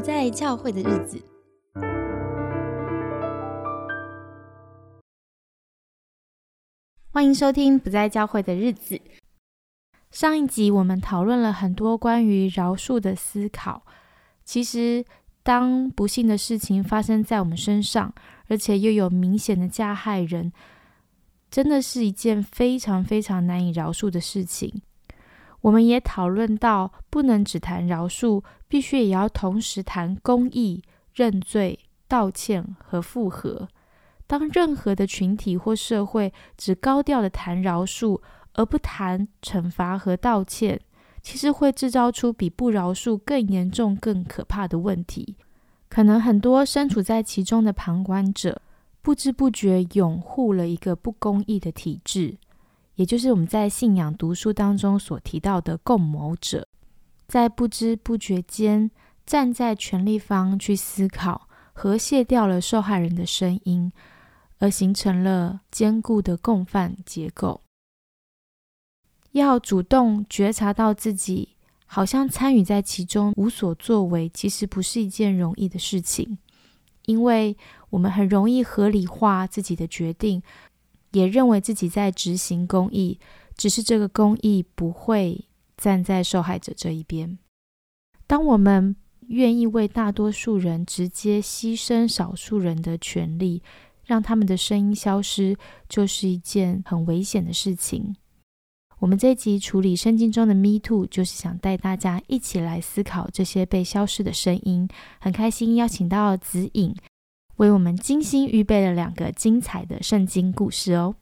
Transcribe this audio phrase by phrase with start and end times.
[0.00, 1.22] 不在教会的日子。
[7.12, 8.96] 欢迎收听《不在教会的日子》。
[10.10, 13.84] 上一集我们讨论了很多关于饶恕的思考。
[14.42, 15.04] 其实，
[15.42, 18.14] 当不幸的事情发生在我们身上，
[18.48, 20.50] 而且又有明显的加害人，
[21.50, 24.80] 真的是一件非常非常难以饶恕的事情。
[25.62, 30.82] 我们也讨论到，不能只谈饶恕，必须也要同时谈公义、
[31.14, 31.78] 认罪、
[32.08, 33.68] 道歉和复合。
[34.26, 38.20] 当任何的群体或社会只高调的谈饶恕，
[38.54, 40.80] 而不谈惩罚和道歉，
[41.20, 45.36] 其实会制造出比不饶恕更严重、更可怕的问题。
[45.88, 48.62] 可能很多身处在其中的旁观者，
[49.02, 52.38] 不知不觉拥护了一个不公义的体制，
[53.00, 56.68] 也就是我们在信仰读书当中所提到的共谋者，
[57.26, 58.90] 在不知不觉间
[59.24, 63.90] 站在权力方去思考，和谐掉了受害人的声音。
[64.58, 67.62] 而形成了坚固的共犯结构。
[69.30, 71.56] 要主动觉察到自己
[71.86, 76.36] 好像参与在其中无所作为，其实不是一件容易的事情，
[77.06, 77.56] 因为
[77.88, 80.42] 我们很容易合理化自己的决定，
[81.12, 83.18] 也认为自己在执行公义，
[83.56, 87.38] 只是这个公义不会站在受害者这一边。
[88.26, 88.96] 当我们
[89.28, 93.62] 愿意为大多数人直接牺牲少数人的权利。
[94.06, 95.56] 让他们的声音消失，
[95.88, 98.16] 就是一件很危险的事情。
[98.98, 104.88] 我们这一集处理圣经中的 Me Too，就是想带大家一起来思考这些被消失的声音。
[105.20, 106.92] 很开心邀请到子颖，
[107.60, 111.14] 为我们精心预备了两个精彩的圣经故事哦。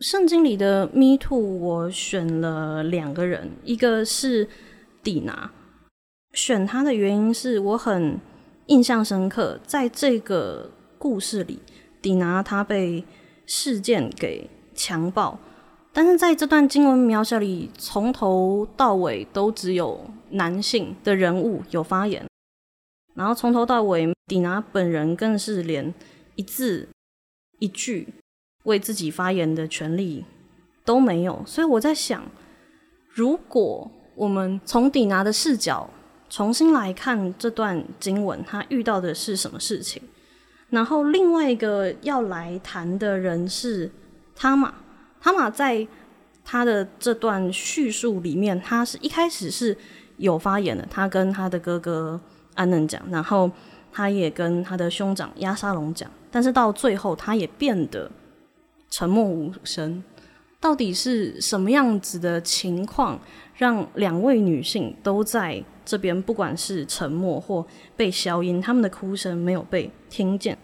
[0.00, 4.48] 圣经里的 Me Too，我选了两个人，一个是
[5.04, 5.52] 蒂娜。
[6.32, 8.18] 选他的原因是我很
[8.66, 10.68] 印象深刻，在这个
[10.98, 11.60] 故事里，
[12.00, 13.04] 迪娜她被
[13.46, 15.38] 事件给强暴，
[15.92, 22.26] 但是在这段经文描写里，从头到尾都只有男性的人物有发言，
[23.14, 25.92] 然后从头到尾，迪拿本人更是连
[26.36, 26.88] 一字
[27.58, 28.08] 一句
[28.64, 30.24] 为自己发言的权利
[30.84, 31.42] 都没有。
[31.46, 32.24] 所以我在想，
[33.08, 35.88] 如果我们从迪拿的视角，
[36.28, 40.02] 重新来看这段经文，他遇到的是什么事情？
[40.70, 43.90] 然后另外一个要来谈的人是
[44.34, 44.74] 他玛，
[45.20, 45.86] 他玛在
[46.42, 49.76] 他的这段叙述里面，他是一开始是
[50.22, 52.18] 有发言的，他跟他的哥哥
[52.54, 53.50] 安嫩讲，然后
[53.92, 58.10] 他也跟他的兄长亚沙龙讲，但是到最后他也变得
[58.88, 60.02] 沉默无声。
[60.60, 63.18] 到底是什么样子的情况，
[63.56, 65.62] 让两位女性都在？
[65.84, 67.66] 这边不管是沉默或
[67.96, 70.56] 被消音，他们的哭声没有被听见。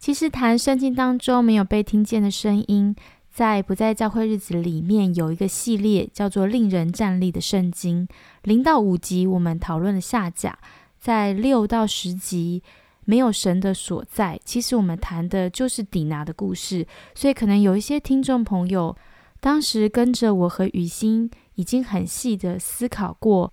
[0.00, 2.96] 其实谈圣经当中没有被听见的声音，
[3.36, 8.08] 在不在教会日子里面有一个系列叫做“令人站立的圣经”，
[8.44, 10.58] 零到五集我们讨论了下甲，
[10.98, 12.62] 在六到十集
[13.04, 14.40] 没有神的所在。
[14.42, 18.96] 其实我们谈的就是底拿的故事，所以可能有一些听众朋友
[19.38, 23.52] 当时跟着我和雨欣已经很细的思考过。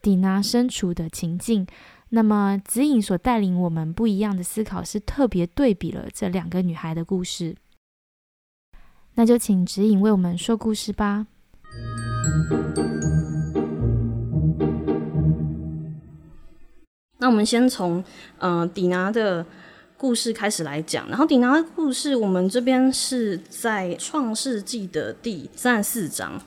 [0.00, 1.66] 迪拿身处的情境，
[2.10, 7.56] 那么指引所带领我们不一样的思考，是特别对比了这两个女孩的故事。
[9.16, 11.26] 那就请指引为我们说故事吧。
[17.18, 18.02] 那我们先从
[18.38, 19.46] 嗯迪娜的
[19.96, 26.40] 故事开始来讲，然后迪娜的故事，我们这边是在创世纪的第三四章。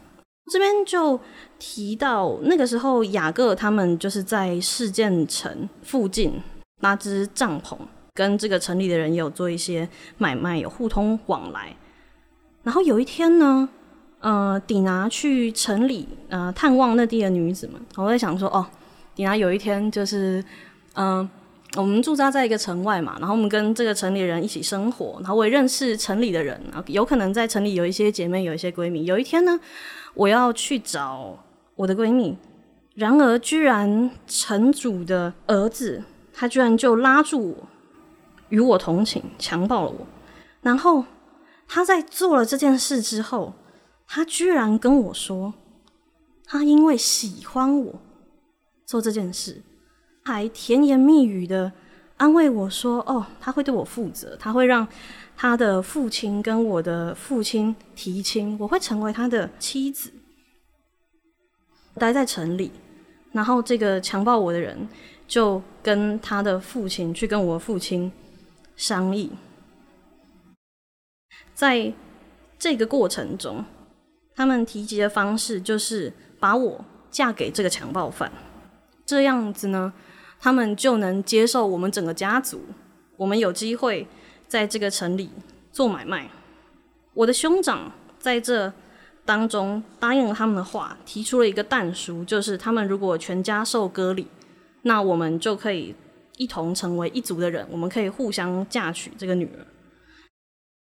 [0.51, 1.19] 这边就
[1.57, 6.41] 提到那个时候，雅各他们就是在事件城附近
[6.79, 7.77] 搭支帐篷，
[8.13, 11.75] 跟这个城里的人有做一些买卖，有互通往来。
[12.67, 13.69] 然后有一天呢，
[14.19, 17.79] 呃，迪拿去城里呃探望那地的女子们。
[17.95, 18.67] 我在想说，哦，
[19.15, 20.43] 迪拿有一天就是，
[20.95, 21.27] 嗯，
[21.77, 29.05] 我们驻扎在一个城外嘛，然后我们跟这个城里人一起生活，然后我也认识城里的人，有可能在城里有一些姐妹，有一些闺蜜。
[29.05, 29.57] 有一天呢。
[30.13, 31.37] 我要去找
[31.75, 32.35] 我的闺蜜，
[32.95, 36.03] 然而居然城主的儿子，
[36.33, 37.67] 他居然就拉住我，
[38.49, 40.07] 与我同寝，强暴了我。
[40.61, 41.05] 然后
[41.67, 43.53] 他在做了这件事之后，
[44.07, 45.53] 他居然跟我说，
[46.45, 48.01] 他因为喜欢我
[48.85, 49.61] 做这件事，
[50.23, 51.71] 还甜言蜜语的
[52.17, 54.87] 安慰我说：“哦，他会对我负责，他会让。”
[55.39, 60.11] 他的父亲跟我的父亲提亲，我会成为他的妻子。
[61.93, 62.71] 待在城里，
[63.33, 64.89] 然后这个强暴我的人
[65.27, 68.11] 就跟他的父亲去跟我父亲
[68.75, 69.31] 商议，
[71.57, 71.91] 在
[72.59, 73.65] 这个过程中，
[74.35, 78.31] 他们提及的方式就是把我嫁给这个强暴犯，
[79.07, 79.91] 这样子呢，
[80.39, 82.61] 他们就能接受我们整个家族，
[83.15, 84.05] 我们有机会
[84.47, 85.31] 在这个城里
[85.71, 86.29] 做买卖。
[87.15, 88.71] 我的兄长在这
[89.25, 94.27] 当中答应了他们的话，提出了一个但书，就是他们如果全家受割礼，
[94.83, 95.95] 那我们就可以
[96.37, 99.65] 一同成为一族的人，我们可以互相嫁娶这个女儿。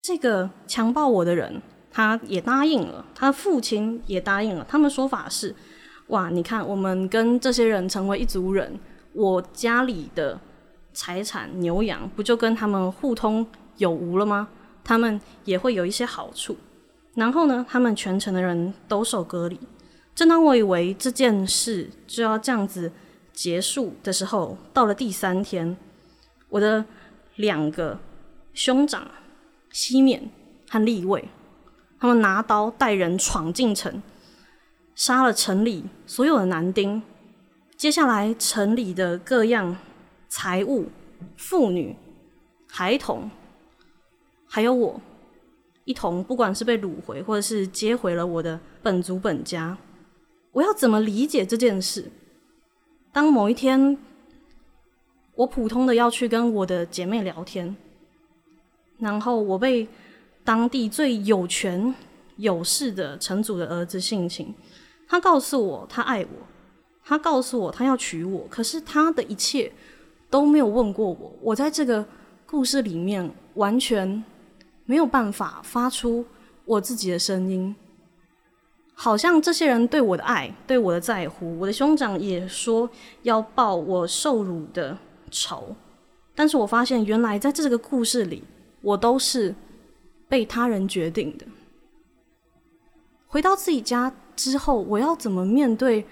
[0.03, 4.65] 这个强暴我的人，他也答应了，他父亲也答应了。
[4.67, 5.55] 他们说法是：
[6.07, 8.77] 哇，你看，我们跟这些人成为一族人，
[9.13, 10.37] 我家里的
[10.91, 13.47] 财产牛羊不就跟他们互通
[13.77, 14.49] 有无了吗？
[14.83, 16.57] 他们也会有一些好处。
[17.15, 19.57] 然后呢，他们全城的人都受隔离。
[20.13, 22.91] 正当我以为这件事就要这样子
[23.31, 25.77] 结束的时候，到了第三天，
[26.49, 26.83] 我的
[27.37, 27.97] 两个
[28.53, 29.07] 兄长。
[29.73, 30.29] 西缅
[30.69, 31.27] 和立位，
[31.99, 34.01] 他们拿刀带人闯进城，
[34.93, 37.01] 杀了城里所有的男丁。
[37.75, 39.75] 接下来，城里的各样
[40.29, 40.85] 财物、
[41.35, 41.95] 妇女、
[42.69, 43.31] 孩童，
[44.45, 45.01] 还有我，
[45.85, 49.75] 一同不管是被掳回，或者是接回了我的本族本家。
[50.51, 52.11] 我要怎么理解这件事？
[53.11, 53.97] 当某一天，
[55.33, 57.75] 我普通的要去跟我的姐妹聊天。
[58.99, 59.87] 然后我被
[60.43, 61.93] 当地最有权
[62.37, 64.53] 有势的城主的儿子性侵，
[65.07, 66.47] 他告诉我他爱我，
[67.03, 69.71] 他告诉我他要娶我，可是他的一切
[70.29, 71.33] 都没有问过我。
[71.41, 72.05] 我在这个
[72.45, 74.23] 故事里面完全
[74.85, 76.25] 没有办法发出
[76.65, 77.75] 我自己的声音，
[78.93, 82.89] 好像这些人对我的爱、对我的在乎，我的兄长也说
[83.23, 84.97] 要报我受辱的
[85.29, 85.75] 仇，
[86.33, 88.43] 但是我发现原来在这个故事里。
[88.83, 89.55] 我都是
[90.29, 91.47] 被他人决定的。
[93.27, 96.05] 回到自己家之后，我要怎么面对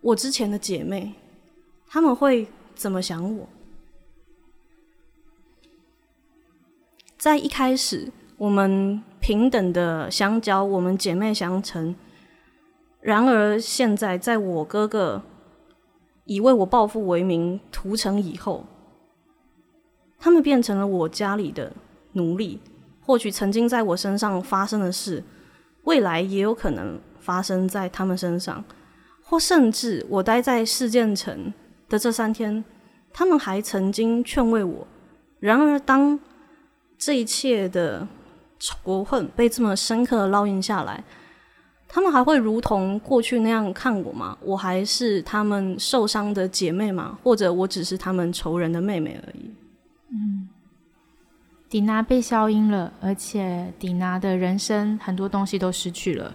[0.00, 1.14] 我之前的姐妹？
[1.86, 3.48] 他们会怎么想我？
[7.16, 11.94] 在一开始，我们平等的相交，我们姐妹相称。
[13.00, 15.22] 然而，现在在我哥哥
[16.24, 18.64] 以为我报复为名屠城以后，
[20.18, 21.72] 他们变成了我家里的。
[22.18, 22.60] 努力，
[23.00, 25.22] 或许曾经在我身上发生的事，
[25.84, 28.62] 未来也有可能发生在他们身上，
[29.22, 31.52] 或甚至我待在事件城
[31.88, 32.62] 的这三天，
[33.12, 34.86] 他们还曾经劝慰我。
[35.40, 36.18] 然而，当
[36.98, 38.06] 这一切的
[38.58, 41.02] 仇恨被这么深刻的烙印下来，
[41.86, 44.36] 他们还会如同过去那样看我吗？
[44.42, 47.18] 我还是他们受伤的姐妹吗？
[47.22, 49.50] 或者我只是他们仇人的妹妹而已？
[50.10, 50.37] 嗯。
[51.70, 56.34] 迪娜被消音了，而且迪娜的人生很多东西都失去了。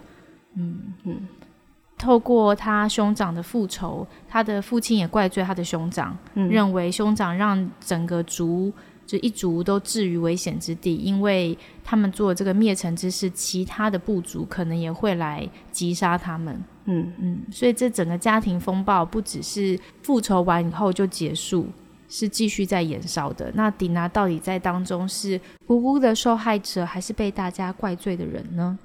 [0.54, 1.26] 嗯嗯，
[1.98, 8.72] 透过他兄长的复仇，他的父亲也怪罪他的兄长，认为兄长让整个族
[9.04, 16.62] 就一族都置于危险之地，因为他们做这个灭城之事，其他的部族可能也会来击杀他们。
[16.84, 21.66] 嗯嗯，所以这整个家庭风暴不只是复仇完以后就结束。
[22.16, 23.50] 是继续在延烧的。
[23.56, 28.78] 那迪娜到底在当中是无辜的受害者，还是被大家怪罪的人呢？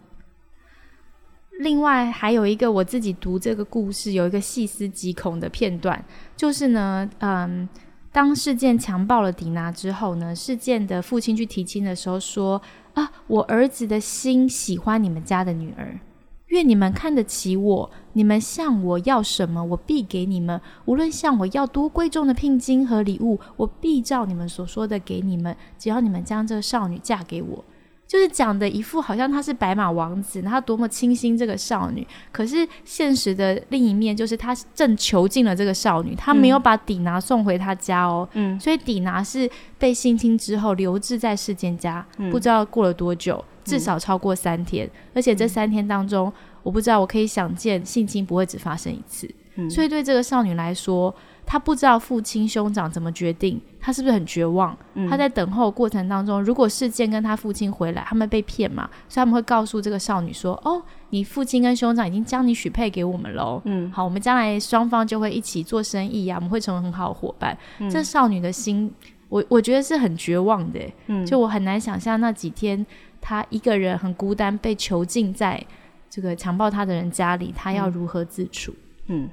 [1.60, 6.04] 另外还有一个我自己读这个故事有一个细思极恐的片段，
[6.36, 7.70] 就是呢，嗯，
[8.12, 12.60] 当事件强暴了迪娜之后呢，事件的父亲去提亲的时候说
[12.96, 16.00] ：“啊，我儿子的心喜欢你们家的女儿。”
[16.50, 25.56] 愿你们看得起我，你们向我要什么，我必给你们；无论向我要多贵重的聘金和礼物，我必照你们所说的给你们。
[25.78, 27.64] 只要你们将这个少女嫁给我，
[28.08, 32.06] 就是讲的一副好像他是白马王子，他多么倾心这个少女。
[32.32, 38.28] 可是现实的另一面就是他正囚禁了这个少女，他没有把底拿送回他家哦。
[38.34, 43.46] 嗯，所以底拿是被性侵之后留置在世间家，不知道过了多久。
[43.70, 46.32] 至少超过三天，而且这三天当中，
[46.64, 49.30] 我不知道，我可以想见性侵不会只发生一次。
[49.70, 51.14] 所以对这个少女来说，
[51.46, 54.78] 她不知道父亲兄长怎么决定，她是不是很绝望？
[55.10, 63.62] 她在等候过程当中，如果事件跟她父亲回来，他们被骗嘛，所以他们会告诉这个少女说：“哦，你父亲跟兄长已经将你许配给我们喽。
[63.66, 67.58] 嗯，好，我们将来双方就会一起做生意呀，我们会成为很好的伙伴。”
[67.92, 68.90] 这少女的心，
[69.28, 70.80] 我我觉得是很绝望的。
[71.08, 72.86] 嗯，就我很难想象那几天。
[73.22, 75.64] 他一个人很孤单，被囚禁在
[76.10, 78.74] 这个强暴他的人家里，他要如何自处？
[79.08, 79.30] 嗯，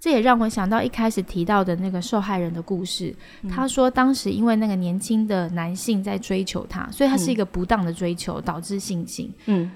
[0.00, 3.14] 这也让我想到一开始提到的那个受害人的故事。
[3.48, 9.32] 他说，当时因为那个年轻的男性在追求他，所以他是一个不当的追求，导致性侵。
[9.46, 9.70] 嗯，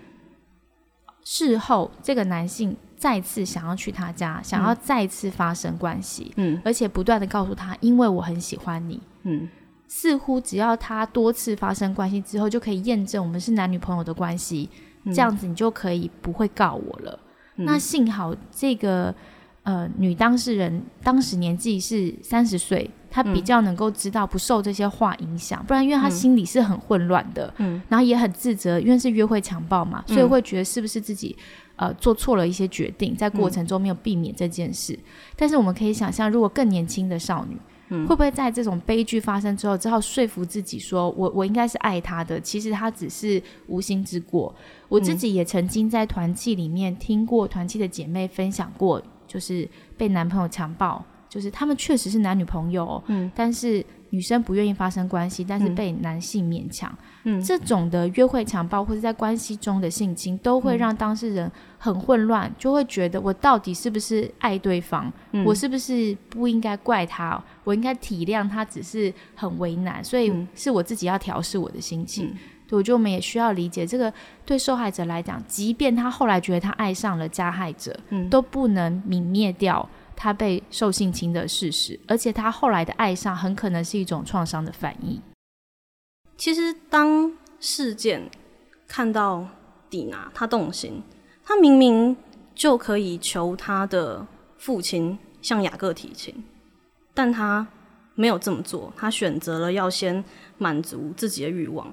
[1.24, 9.00] 事后这个男性再次想要去他家，想要再次发生关系，嗯而且不断的告诉他，因为我很喜欢你。
[9.22, 9.48] 嗯
[9.88, 14.68] 似乎只要他多次发生关系之后，就可以验证我们是男女朋友的关系，
[15.06, 17.18] 这样子你就可以不会告我了。
[17.56, 19.12] 嗯那幸好这个
[19.62, 31.34] 呃女当事人当时年纪是三十岁，她比较能够知道不受这些话影响，不然因为她心里是很混乱的，嗯然后也很自责，因为是约会强暴嘛，所以会觉得是不是自己
[31.76, 34.96] 呃做错了一些决定，在过程中没有避免这件事。
[35.34, 37.56] 但是我们可以想象，如果更年轻的少女。
[37.88, 44.54] 会不会在这种悲剧发生之后，只好说服自己说，我我应该是爱他的，其实他只是无心之过。
[44.88, 53.30] 我自己也曾经在团契里面听过团契的姐妹分享过，就是被男朋友强暴，就是他们确实是男女朋友哦、嗯。
[53.34, 55.74] 但是女生不愿意发生关系，但是嗯。
[55.74, 56.90] 被男性勉强。
[57.24, 57.42] 嗯。
[57.42, 60.62] 这种的约会强暴或者在关系中的性侵，都嗯。
[60.62, 65.10] 会让当事人很混乱，就会觉得我到底是不是爱对方？
[65.32, 67.42] 嗯我是不是不应该怪他？
[67.64, 72.26] 我应该体谅他，只是很为难，所以嗯是我自己要调试我的心情。
[72.26, 74.12] 嗯对，我觉得我们也需要理解，这个
[74.44, 85.18] 对受害者来讲，即便他后来觉得他爱上了加害者，嗯都不能泯灭掉他被受性侵的事实，而且他后来的爱上很可能是一种创伤的反应。
[86.36, 88.30] 其实当事件
[88.86, 89.46] 看到
[89.88, 91.02] 底拿他动心，
[91.48, 92.14] 他明明
[92.54, 94.26] 就可以求他的
[94.58, 96.44] 父亲向雅各提亲，
[97.14, 97.66] 但他
[98.14, 100.22] 没有这么做，他选择了要先
[100.58, 101.90] 满足自己的欲望，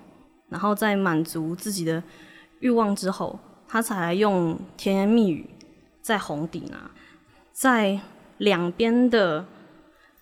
[0.50, 2.03] 然后在满足自己的
[2.59, 5.50] 欲望之后，他才来用甜言蜜语
[6.01, 6.91] 在哄底拿，
[7.53, 7.97] 在
[8.39, 9.45] 两边的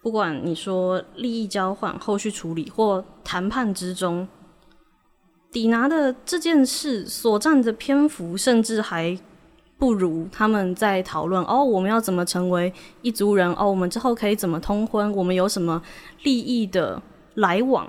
[0.04, 4.28] 不管你说利益交换、后续处理或谈判之中，
[5.54, 9.18] 抵拿的这件事所占的篇幅，甚至还
[9.78, 15.82] 不如他们在讨论哦，我们要怎么成为一族人哦，我们之后可以怎么通婚，我们有什么
[16.24, 17.02] 利益的
[17.36, 17.88] 来往。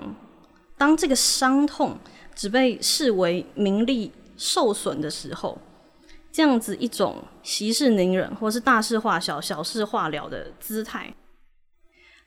[0.77, 1.97] 当这个伤痛
[2.35, 5.57] 只被视为名利受损的时候，
[6.31, 11.15] 这样子一种息事宁人或是大事化小、小事化了的姿态，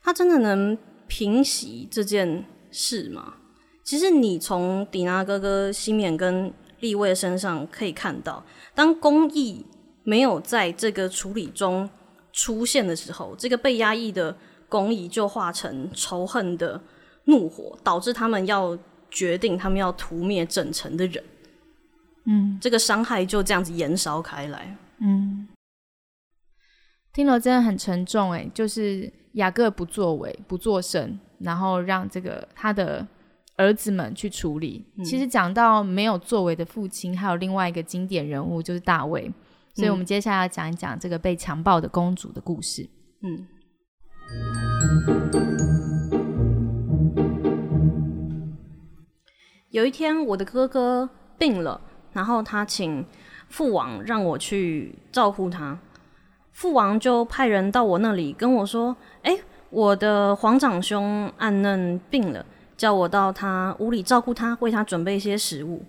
[0.03, 0.77] 它真的能
[1.07, 3.35] 平息这件事吗？
[3.89, 9.65] 其实你从迪娜哥哥、西缅跟立卫身上可以看到，当公益
[10.05, 11.89] 没有在这个处理中
[12.31, 14.37] 出现的时候，这个被压抑的
[14.69, 16.79] 公益就化成仇恨的
[17.25, 18.77] 怒火，导致他们要
[19.11, 21.25] 决定他们要屠灭整城的人。
[22.27, 24.77] 嗯这个伤害就这样子延烧开来。
[25.01, 25.49] 嗯，
[27.15, 33.07] 听了真的很沉重哎，就是雅各不作为、不作声，然后让这个他的
[33.59, 34.87] 儿子们去处理。
[35.05, 39.31] 其实讲到没有作为的父亲，还有另外一个经典人物就是大卫，
[39.75, 42.89] 所以我们接下来要讲一讲这个被强暴的公主的故事。
[43.21, 43.47] 嗯，
[49.71, 51.81] 有一天，我的哥哥病了，
[52.13, 53.05] 然后他请
[53.49, 55.79] 父王让我去照顾他。
[56.53, 59.39] 父王就派人到我那里跟我说：“哎、
[59.71, 62.45] 我的皇长兄暗嫩病了，
[62.79, 65.83] 叫我到他屋里照顾他，为他准备一些食物。”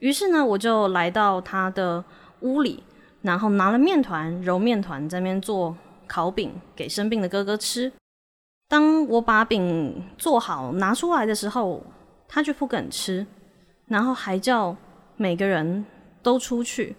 [0.00, 2.02] 于是呢，我就来到他的
[2.40, 2.82] 屋里，
[3.22, 5.76] 然后拿了面团、揉面团，在那边做
[6.06, 7.92] 烤饼给生病的哥哥吃。
[8.68, 11.82] 当我把饼做好拿出来的时候，
[12.28, 13.26] 他却不肯吃，
[13.86, 14.76] 然后还叫
[15.16, 15.84] 每个人
[16.22, 16.94] 都出去。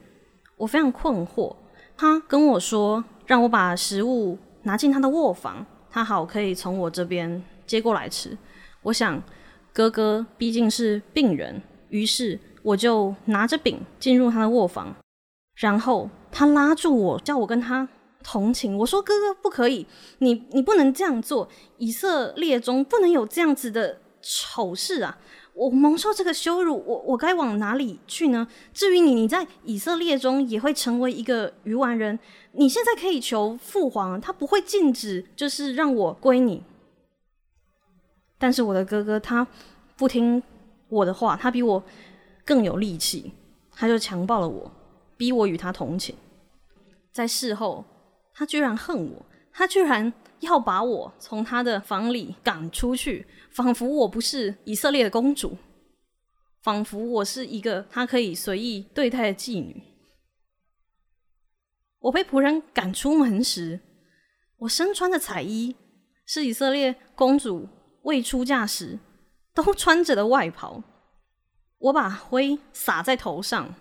[0.57, 1.55] 我非常困惑。
[1.95, 8.37] 他跟我说，让我把食物拿进他的卧房，他好可以从我这边接过来吃。
[8.83, 9.21] 我想，
[9.73, 14.95] 哥哥毕竟是病人，于是我就拿着饼进入他的卧房，
[15.55, 17.87] 然后他拉住我，叫我跟他
[18.23, 18.77] 同情。
[18.77, 19.85] 我说：“哥哥，不可以，
[20.19, 21.49] 你你不能这样做。
[21.77, 25.17] 以色列中不能有这样子的丑事啊！
[25.53, 28.47] 我蒙受这个羞辱，我我该往哪里去呢？
[28.73, 32.17] 至于你，你在以色列中也会成为一个愚顽人。
[32.53, 36.63] 你现在可以求父皇，他不会禁止，就是让我归你。
[38.39, 39.45] 但是我的哥哥他
[39.95, 40.41] 不听
[40.87, 41.83] 我的话，他比我
[42.43, 43.31] 更有力气，
[43.73, 44.71] 他就强暴了我，
[45.17, 46.15] 逼我与他同寝。
[47.11, 47.85] 在事后，
[48.33, 55.57] 他居然恨我，他居然要把我从他的房里赶出去，仿佛我不是以色列的公主，
[56.63, 59.83] 仿佛我是一个他可以随意对待的妓女。
[61.99, 63.81] 我被仆人赶出门时，
[64.59, 65.75] 我身穿的彩衣
[66.25, 67.67] 是以色列公主
[68.03, 68.99] 未出嫁时
[69.53, 70.83] 都穿着的外袍。
[71.79, 73.73] 我把灰撒在头上，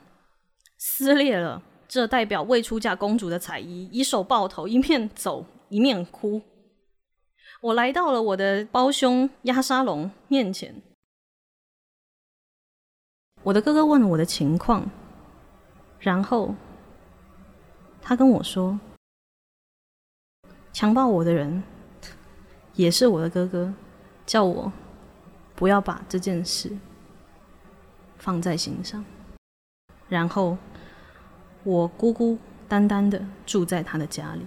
[0.76, 6.40] 撕裂了这代表未出嫁公主的彩衣，以手抱头，一面走一面哭。
[7.60, 10.80] 我来到了我的胞兄压沙龙面前，
[13.42, 14.88] 我的哥哥问了我的情况，
[15.98, 16.54] 然后
[18.00, 18.78] 他跟我说，
[20.72, 21.60] 强暴我的人
[22.74, 23.74] 也是我的哥哥，
[24.28, 24.70] 叫我
[25.56, 26.76] 不要把这件事
[28.18, 29.02] 放在心上。
[30.06, 30.58] 然后
[31.64, 34.46] 我孤孤单单的住在他的家里。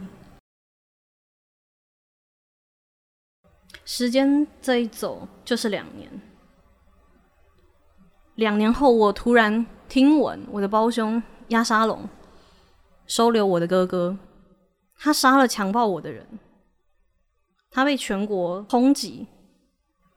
[3.83, 6.21] 时间这一走就是两年。
[8.35, 12.07] 两年后，我突然听闻我的胞兄亚沙龙
[13.07, 14.15] 收留我的哥哥，
[14.95, 16.39] 他杀了强暴我的人，
[17.71, 19.25] 他被全国通缉，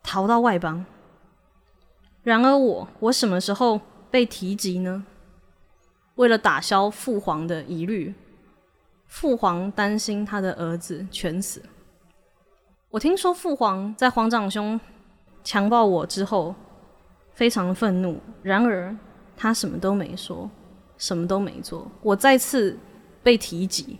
[0.04, 0.86] 逃到外邦。
[2.22, 3.80] 然而我，我什么时候
[4.10, 5.04] 被提及呢？
[6.14, 8.14] 为了打消父皇的疑虑，
[9.08, 11.60] 父皇担心他的儿子全死。
[12.90, 14.78] 我听说父皇在皇长兄
[15.42, 16.54] 强暴我之后
[17.32, 18.96] 非常愤怒，然而
[19.36, 20.48] 他什么都没说，
[20.96, 21.90] 什么都没做。
[22.00, 22.78] 我再次
[23.22, 23.98] 被提及，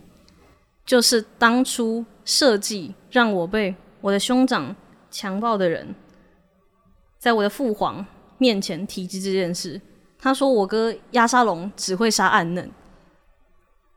[0.85, 4.73] 就是当初设计让我被我的兄长
[5.15, 5.95] 强暴的人，
[7.17, 8.05] 在我的父皇
[8.37, 9.79] 面前提及这件事。
[10.19, 12.69] 他说我哥亚沙龙只会杀暗嫩，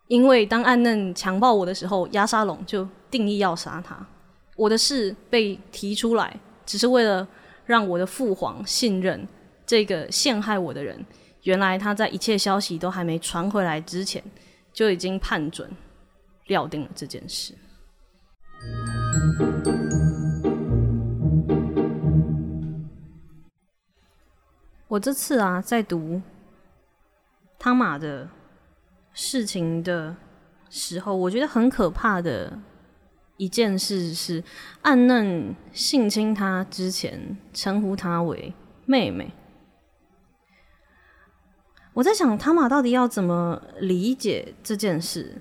[0.07, 4.07] 因为当暗嫩强暴我的时候，亚沙龙就定义要杀他。
[4.55, 7.27] 我的事被提出来，只是为了
[7.67, 9.27] 让我的父皇信任
[9.67, 11.05] 这个陷害我的人。
[11.43, 14.23] 原来他在一切消息都还没传回来之前，
[14.73, 15.69] 就已经判准、
[16.47, 17.55] 料定了这件事。
[24.89, 26.21] 我这次啊，在读
[27.59, 28.29] 汤马的
[29.13, 30.17] 事情的
[30.71, 32.59] 时候，我觉得很可怕的。
[33.37, 34.43] 一件事是，
[34.83, 38.53] 暗嫩性侵他之前，称呼他为
[38.85, 39.33] 妹妹。
[41.95, 45.41] 我在想，汤马到底要怎么理解这件事？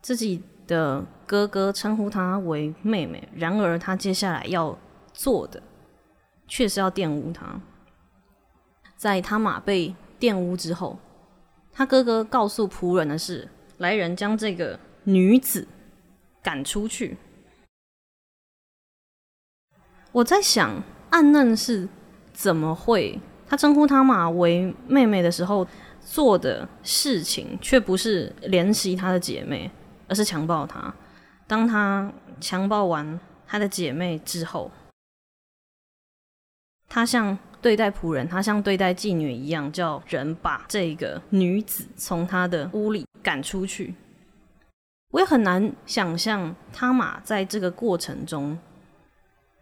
[0.00, 4.78] 自己的哥哥称呼他为妹妹，然而他接下来要
[5.12, 5.60] 做的，
[6.46, 7.60] 却是要玷污他。
[9.00, 10.98] 在他马被玷污之后，
[11.72, 15.66] 他哥哥告诉仆人的是：来人，将这个女子。
[16.42, 17.18] 赶出去。
[20.10, 21.86] 我在想，暗嫩是
[22.32, 23.20] 怎么会？
[23.46, 25.66] 他称呼他马为妹妹的时候
[26.02, 29.70] 做的事情，却不是怜惜他的姐妹，
[30.08, 30.94] 而是强暴她。
[31.46, 32.10] 当他
[32.40, 34.70] 强暴完他的姐妹之后，
[36.88, 43.94] 他像对待仆人，他像对待妓女一样，叫人把这个女子从他的屋里赶出去。
[45.12, 48.56] 我也很难想象他马在这个过程中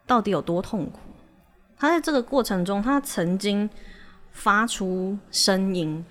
[0.06, 1.00] 到底有多痛苦。
[1.76, 3.68] 他在这个过程中，他曾经
[4.30, 6.04] 发出声音。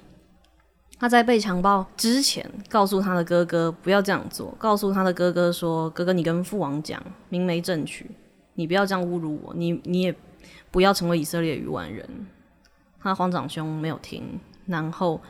[1.00, 8.10] 他在被强暴之前，告诉他的哥哥不要这样做，告诉他的哥哥说：“哥哥，你跟父王讲，明媒正娶，
[8.56, 10.16] 你不要这样侮辱我，你你也
[10.72, 12.28] 不要成为以色列余万人。”
[13.02, 15.22] 他皇长兄没有听，然后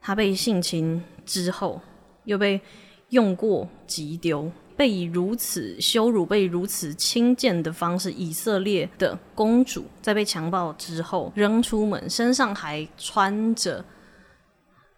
[0.00, 1.80] 他被性侵之后。
[2.24, 2.60] 又被
[3.08, 13.82] 用过即丢，被以如此羞辱、被如此轻贱的方式，以色列的公主在被强暴之后扔出门，身上还穿着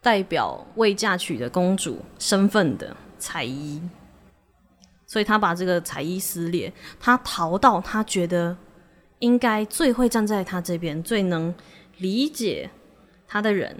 [0.02, 3.80] 代表未嫁娶的公主身份的彩衣，
[5.06, 8.54] 所以他把这个彩衣撕裂，他逃到他觉得
[9.22, 11.54] 应该最会站在他这边、最能
[11.98, 12.68] 理解
[13.26, 13.74] 他的人。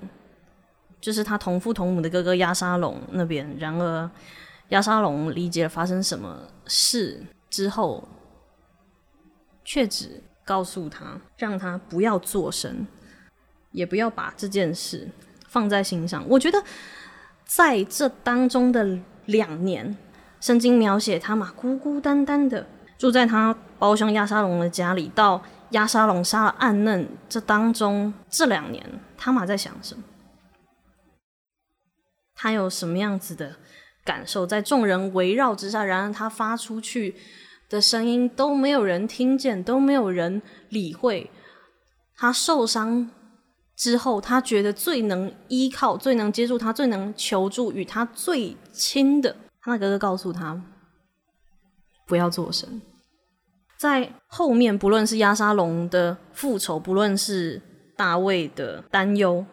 [1.01, 4.09] 就是他同父同母的哥哥亚沙龙那边，然而
[4.69, 8.07] 亚沙龙理解了发生什么事之后，
[9.65, 12.87] 却只告诉他，让他不要作声，
[13.73, 15.09] 也不要把这件事
[15.49, 16.25] 放在心上。
[16.29, 16.63] 我觉得
[17.45, 19.97] 在这当中的两年，
[20.41, 22.65] 圣经描写他嘛孤孤单单的
[22.97, 23.53] 住在他
[23.83, 30.05] 包厢亚沙龙的家里，到亚沙龙杀了暗嫩，这当中这两年，他玛在想什么？
[32.37, 33.57] 他有什么样子的
[34.05, 34.47] 感受？
[34.47, 37.17] 在众人围绕之下，然而他发出去
[37.69, 41.29] 的声音都没有人听见，都没有人理会。
[42.15, 43.11] 他受伤
[43.75, 50.63] 之后，他觉得最能依靠、最能接住他、最能求助、与他最亲的，他的哥哥告诉他
[52.07, 52.81] 不要做神。
[53.83, 57.61] 在后面，不论是亚沙龙的复仇，不论是
[57.97, 59.45] 大卫的担忧，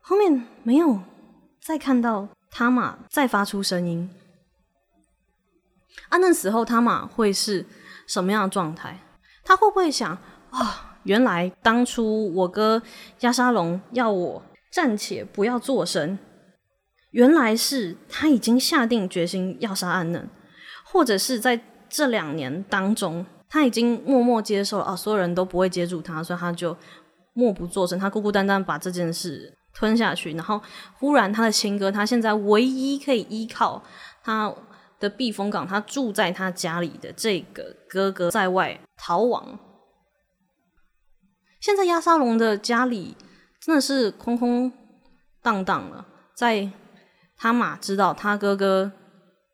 [0.00, 0.98] 后面没有
[1.60, 4.08] 再看到他玛再发出声音。
[6.08, 7.66] 啊，那时候他玛会是
[8.06, 8.98] 什么样的状态？
[9.44, 10.10] 他会不会想
[10.48, 10.96] 啊？
[11.02, 12.82] 原来当初我哥
[13.20, 16.18] 亚沙龙要我暂且不要做神，
[17.10, 20.26] 原来是他已经下定决心要杀安嫩，
[20.82, 21.60] 或者是在
[21.90, 26.76] 这两年当中，他已经默默接受了啊，所有人都不会接住他，所以他就
[27.32, 30.32] 默不作声，他孤孤单单把这件事吞下去。
[30.34, 30.60] 然后
[30.98, 33.82] 忽然他的亲哥，他现在唯一可以依靠
[34.24, 34.52] 他
[34.98, 39.58] 的避风港，他住在他家里的这个哥哥在外逃亡。
[41.60, 43.16] 现在亚沙龙的家里
[43.60, 44.72] 真的是空空
[45.42, 46.06] 荡荡了。
[46.34, 46.70] 在
[47.36, 48.92] 他马知道他哥哥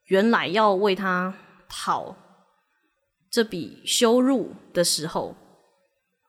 [0.07, 1.35] 原来要为他
[1.69, 2.15] 讨
[3.33, 5.35] 这笔羞辱的时候，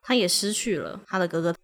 [0.00, 1.54] 他也失去了他的哥哥。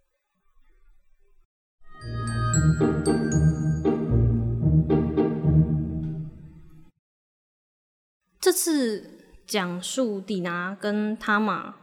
[8.39, 11.75] 这次讲述底拿跟他玛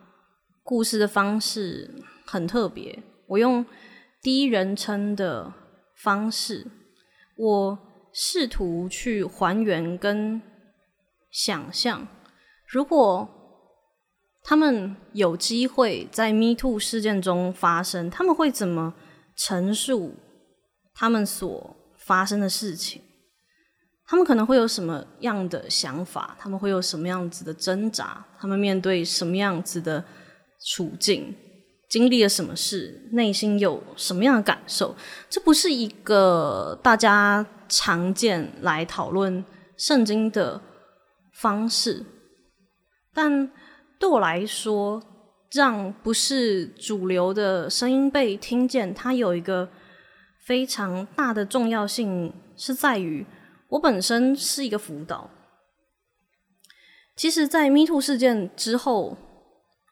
[0.62, 2.04] 故事的方式。
[2.30, 3.66] 很特别，我用
[4.22, 5.54] 第一人称的
[5.96, 6.68] 方式，
[7.38, 7.80] 我
[8.14, 10.42] 试图去还原跟
[11.32, 12.06] 想象，
[12.68, 13.37] 如果
[14.50, 18.94] 他们有机会在 Me Too 事件中发生，他们会怎么
[19.36, 20.16] 陈述
[20.94, 23.02] 他们所发生的事情？
[24.06, 26.38] 他们可能会有什么样的想法？
[26.40, 28.26] 他们会有什么样子的挣扎？
[28.40, 30.02] 他们面对什么样子的
[30.66, 31.36] 处境？
[31.90, 34.96] 经历了什么事，内心有什么样的感受？
[35.30, 39.44] 这不是一个大家常见来讨论
[39.76, 40.62] 圣经的
[41.34, 42.06] 方式，
[43.14, 43.52] 但
[44.00, 45.02] 对我来说，
[45.52, 49.70] 让不是主流的声音被听见，它有一个
[50.46, 53.26] 非常大的重要性，是在于
[53.70, 55.30] 我本身是一个辅导。
[57.16, 59.18] 其实，在 Me Too 事件之后，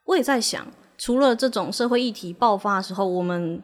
[0.05, 0.67] 我也在想。
[0.97, 3.61] 除了这种社会议题爆发的时候，我们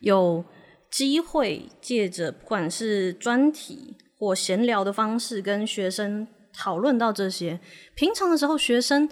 [0.00, 0.44] 有
[0.90, 7.58] 机会借着不管是专题或闲聊的方式跟学生讨论到这些。
[7.94, 9.08] 平常的时候，学生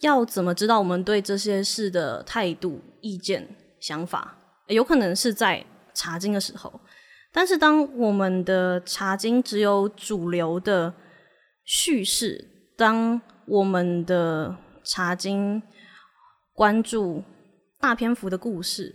[0.00, 4.36] 要怎么知道我们对这些事的态度、意见、想法？
[4.66, 6.80] 有可能是在查经的时候，
[7.32, 10.94] 但是当我们的查经只有主流的
[11.64, 15.62] 叙事，当我们的查经。
[16.52, 17.24] 关注
[17.78, 18.94] 大篇幅的故事，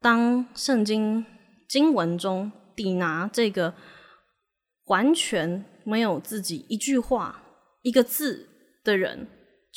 [0.00, 1.26] 当圣经
[1.68, 3.74] 经文中底拿这个
[4.86, 7.42] 完全没有自己一句话、
[7.82, 8.48] 一个字
[8.82, 9.28] 的人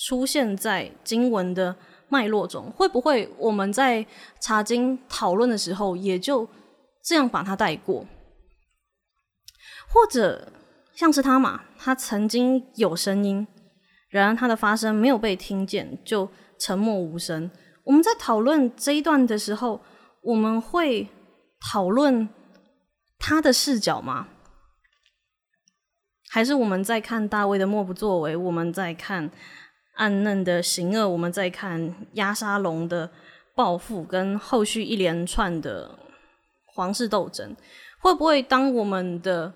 [0.06, 1.76] 出现在经文的
[2.10, 4.06] 脉络中，会不会我们在
[4.42, 6.48] 查经讨论的时候也就
[7.04, 8.06] 这样把它带过？
[9.88, 10.52] 或者
[10.94, 13.48] 像是他嘛，他曾经有声音，
[14.10, 16.30] 然而他的发声没有被听见，就。
[16.60, 17.52] 沉默无声。
[17.84, 19.82] 我们在讨论这一段的时候，
[20.22, 21.10] 我们会
[21.60, 22.30] 讨论
[23.20, 24.30] 他的视角吗？
[26.30, 28.34] 还是我们在看大卫的默不作为？
[28.38, 29.30] 我们在看
[29.94, 31.08] 暗嫩的行恶？
[31.08, 33.10] 我们在看亚沙龙的
[33.56, 35.98] 报复跟后续一连串的
[36.66, 37.56] 皇室斗争？
[38.00, 39.54] 会不会当我们的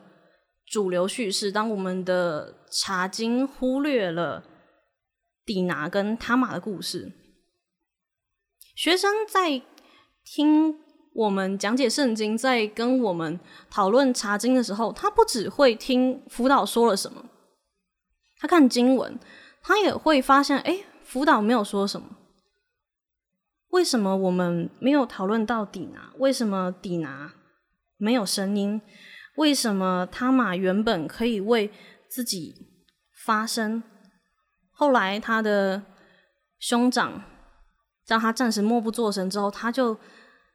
[0.65, 4.43] 主流叙事，当我们的查经忽略了？
[5.45, 7.10] 底拿跟他玛的故事，
[8.76, 9.62] 学生在
[10.26, 10.76] 听
[11.15, 17.23] 我们讲解圣经，在跟我们讨论查经的时候，他不只会听辅导说了什么，
[18.41, 19.17] 他看经文，
[19.67, 22.08] 他也会发现，哎，辅导没有说什么，
[23.71, 26.13] 为什么我们没有讨论到底拿？
[26.19, 27.34] 为什么底拿
[27.97, 28.82] 没有声音？
[29.36, 31.69] 为什么他马原本可以为
[32.10, 32.56] 自己
[33.25, 33.84] 发声？
[34.71, 35.84] 后来，他的
[36.60, 37.21] 兄长
[38.06, 39.97] 让他暂时默不作声之后，他就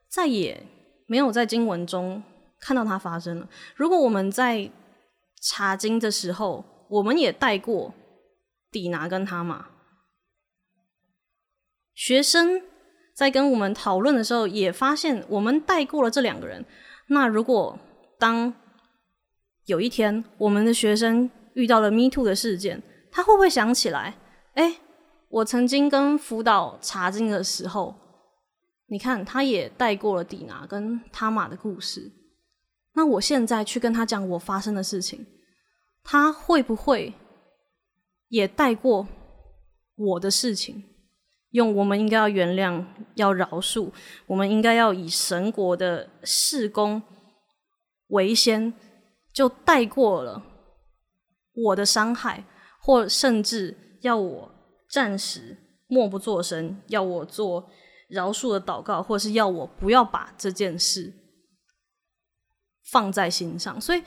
[0.09, 0.67] 再也
[1.07, 2.23] 没有在经文中
[2.59, 3.47] 看到他发生了。
[3.77, 4.71] 如果我们在
[5.43, 7.93] 查经的时候，我们也带过
[8.73, 9.67] 蒂拿跟他嘛，
[11.95, 12.63] 学生
[13.15, 16.65] 在跟我们讨论的时候，也发现我们带过了这两个人。
[17.09, 17.79] 那如果
[18.19, 18.55] 当
[19.67, 24.17] 有一天我们的学生遇到了 Me Too 的事件，他会不会想起来？
[24.55, 24.81] 哎，
[25.29, 27.95] 我曾经跟辅导查经的时候
[28.87, 32.11] 你看，他也带过了蒂拿跟他玛的故事。
[32.95, 35.27] 那我现在去跟他讲我发生的事情，
[36.03, 37.15] 他会不会
[38.33, 39.07] 也带过
[39.95, 40.85] 我的事情？
[41.51, 42.83] 用我们应该要原谅、
[43.17, 43.91] 要饶恕，
[44.27, 47.03] 我们应该要以神国的事工
[48.07, 48.73] 为先，
[49.35, 50.43] 就带过了
[51.53, 52.45] 我的伤害，
[52.81, 54.55] 或甚至要我
[54.89, 57.71] 暂时默不作声，要我做。
[58.09, 61.15] 饶恕的祷告，或是要我不要把这件事
[62.91, 64.03] 放在心上，所以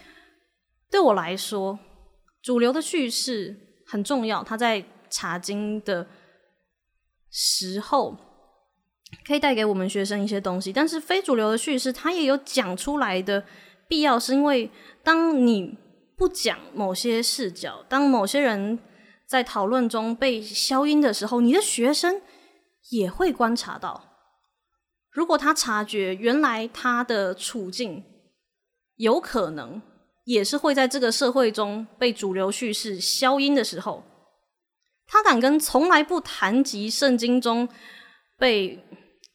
[0.91, 1.79] 对我来说，
[2.39, 4.43] 主流的叙事很重要。
[4.43, 6.07] 他在查经的
[7.29, 8.17] 时候，
[9.25, 13.43] 可以带给我们学生一些东西，但是非主流的叙事，它也有讲出来的
[13.87, 14.69] 必要，是因为
[15.03, 15.77] 当你
[16.17, 18.79] 不讲某些视角，当某些人
[19.25, 22.21] 在讨论中被消音的时候，你的学生。
[22.91, 24.11] 也会观察到，
[25.09, 28.03] 如果他察觉原来他的处境
[28.97, 29.81] 有可能
[30.25, 34.03] 也是会在这个社会中被主流叙事消音的时候，
[35.07, 37.67] 他敢跟从来不谈及圣经中
[38.37, 38.83] 被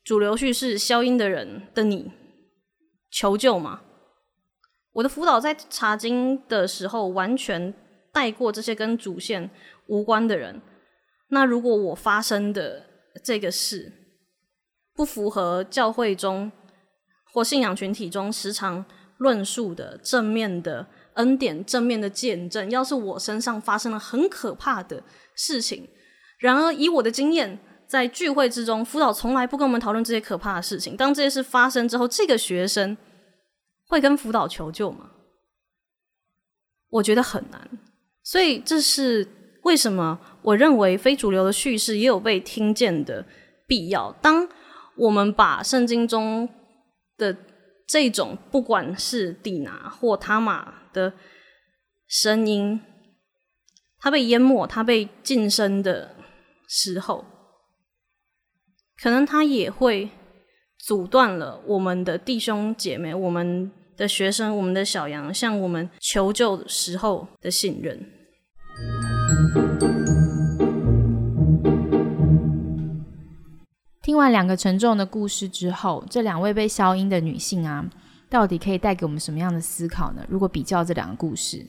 [0.05, 2.13] 主流叙事消音的人的你
[3.11, 3.81] 求救吗？
[4.93, 7.75] 我的辅导在查经的时候完全
[8.13, 9.51] 带过这些跟主线
[9.87, 10.61] 无关的人，
[11.31, 12.91] 那如果我发生的。
[13.25, 13.93] 这个事
[14.95, 16.51] 不符合教会中
[17.33, 18.87] 或信仰群体中时常
[19.21, 22.71] 论述的正面的恩典、正面的见证。
[22.71, 25.03] 要是我身上发生了很可怕的
[25.35, 25.89] 事情，
[26.39, 30.97] 然而以我的经验，在聚会之中，辅导从来不跟我们讨论这些可怕的事情。
[30.97, 32.97] 当这些事发生之后，这个学生
[33.89, 35.11] 会跟辅导求救吗？
[36.89, 37.69] 我觉得很难。
[38.23, 39.29] 所以这是
[39.65, 40.19] 为什么？
[40.43, 43.27] 我认为非主流的叙事也有被听见的
[43.67, 44.11] 必要。
[44.23, 44.49] 当
[44.97, 46.49] 我们把圣经中
[47.19, 47.37] 的
[47.91, 51.13] 这种不管是蒂拿或他玛的
[52.07, 52.81] 声音，
[53.99, 56.15] 它被淹没、它被晋升的
[56.69, 57.25] 时候，
[59.03, 60.09] 可能它也会
[60.79, 68.01] 阻断了我们的弟兄姐妹、我们的学生、我们的小羊向我们求救时候的信任。
[74.03, 77.85] 听完两个沉重的故事之后，这两位被消音的女性啊，
[78.31, 80.25] 到底可以带给我们什么样的思考呢？
[80.29, 81.67] 如果比较这两个故事，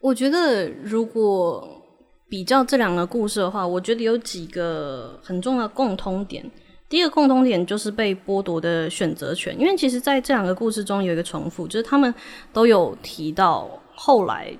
[0.00, 1.82] 我觉得如果
[2.26, 6.50] 比较这两个故事的话，我觉得有几个很重要的共通点。
[6.88, 12.12] 第一个共通点就是被剥夺的选择权，因为其实在这两个故事中有一个重复，就是他们
[12.52, 14.50] 都有提到后来，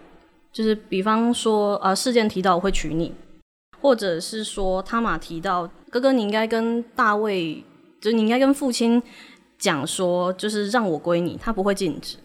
[0.53, 3.15] 就是比方说呃事件提到我会娶你。
[3.85, 7.63] 或者是说，他玛提到哥哥，你应该跟大卫，
[8.01, 9.03] 就是你应该跟父亲
[9.59, 12.17] 讲说，就是让我归你，他不会禁止。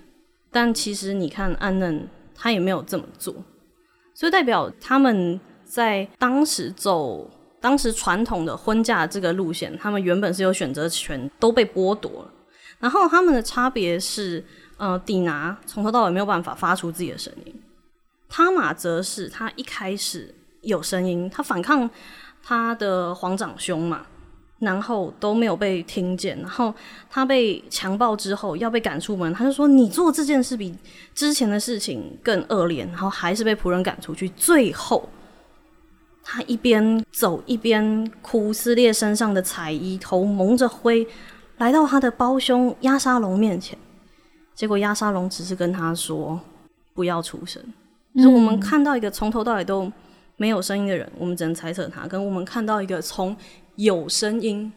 [0.53, 3.35] 但其实你看，安嫩他也没有这么做，
[4.13, 12.33] 所以代表他们在当时走当时传统的婚嫁这个路线，他们原本是有选择权，都被剥夺了。
[12.79, 14.41] 然后他们的差别是，
[14.77, 17.53] 呃，底拿从头到尾没有办法发出自己的声音，
[18.29, 20.33] 他玛则是他一开始。
[20.61, 21.89] 有声音，他反抗
[22.43, 24.05] 他的皇长兄嘛，
[24.59, 26.37] 然后都没有被听见。
[26.39, 26.73] 然后
[27.09, 30.75] 他被强暴之后要被赶出门，他就说：“你做这件事比
[31.15, 34.27] 之前的事情更恶劣。”然后还是被仆人赶出去。
[34.29, 35.07] 最后，
[36.23, 41.07] 他一边走一边哭，撕裂身上的彩衣，头蒙着灰，
[41.57, 43.77] 来到他的胞兄亚沙龙面前。
[44.53, 46.37] 结果亚沙龙只是跟他说
[46.93, 47.63] ：“不要出声。”
[48.15, 49.89] 就是我们看到一个从头到尾都。
[50.39, 52.07] 没有声音的人，我们只能猜测他。
[52.07, 53.35] 跟我们看到一个从
[53.75, 54.71] 有声音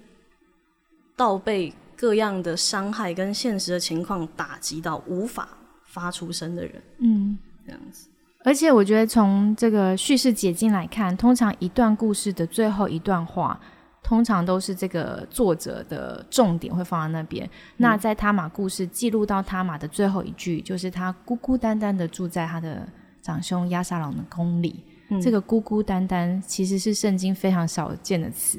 [1.16, 5.48] 到被各样的伤害跟现实的情况打击到无法
[5.86, 8.08] 发出声的人，嗯，这样子。
[8.44, 13.60] 而且我觉得从这个叙事解禁来看，通常一段故事的最后一段话，
[14.02, 17.48] 通常都是这个作者的重点会放在那边。
[17.76, 22.84] 那在他玛故事记录到他玛的最后一句，就是他孤孤单单的住在他的
[23.22, 24.82] 长兄亚沙朗的宫里。
[25.20, 28.58] 这个孤孤单单其实是圣经非常少见的词。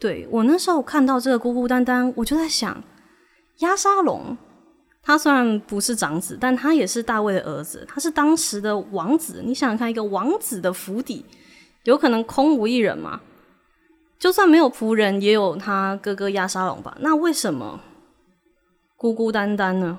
[0.00, 2.82] 对我那时候看到这个孤孤单单，我就在想，
[3.58, 4.36] 亚沙龙
[5.02, 9.42] 他虽然不是长子，但他也是大卫的儿子，他是当时的王子。
[9.44, 11.24] 你想想看，一个王子的府邸
[11.84, 13.20] 有可能空无一人吗？
[14.18, 16.96] 就算没有仆人，也有他哥哥亚沙龙吧？
[17.00, 17.80] 那为什么
[18.96, 19.98] 孤孤单单呢？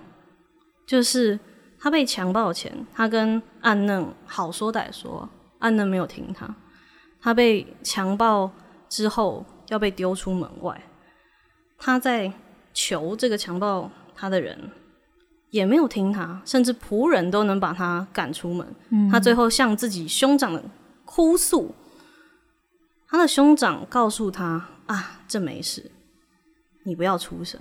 [0.85, 1.39] 就是
[1.79, 5.27] 他被强暴前，他跟暗嫩好说歹说。
[5.59, 6.55] 安能没有听他，
[7.21, 8.51] 他被强暴
[8.89, 10.81] 之后要被丢出门外，
[11.77, 12.33] 他在
[12.73, 14.71] 求这个强暴他的人，
[15.49, 18.75] 也没有听他，甚至仆人都能把他赶出门。
[19.11, 20.61] 他最后向自己兄长
[21.05, 21.75] 哭诉，
[23.07, 25.91] 他的兄长告诉他：“啊，这没事，
[26.83, 27.59] 你不要出声。”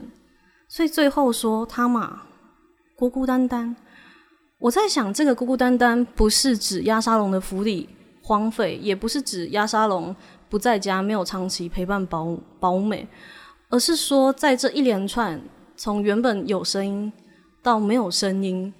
[0.69, 2.23] 所以最后说他嘛，
[2.95, 3.75] 孤孤单单。
[4.59, 7.89] 我在想，这个孤孤单单不是指亚沙龙的府邸
[8.23, 10.15] 荒废，也不是指亚沙龙
[10.49, 13.07] 不在家，没有长期陪伴保保美，
[13.71, 15.41] 而是说，在这一连串
[15.77, 17.13] 从原本有声音
[17.63, 18.75] 到没有声音，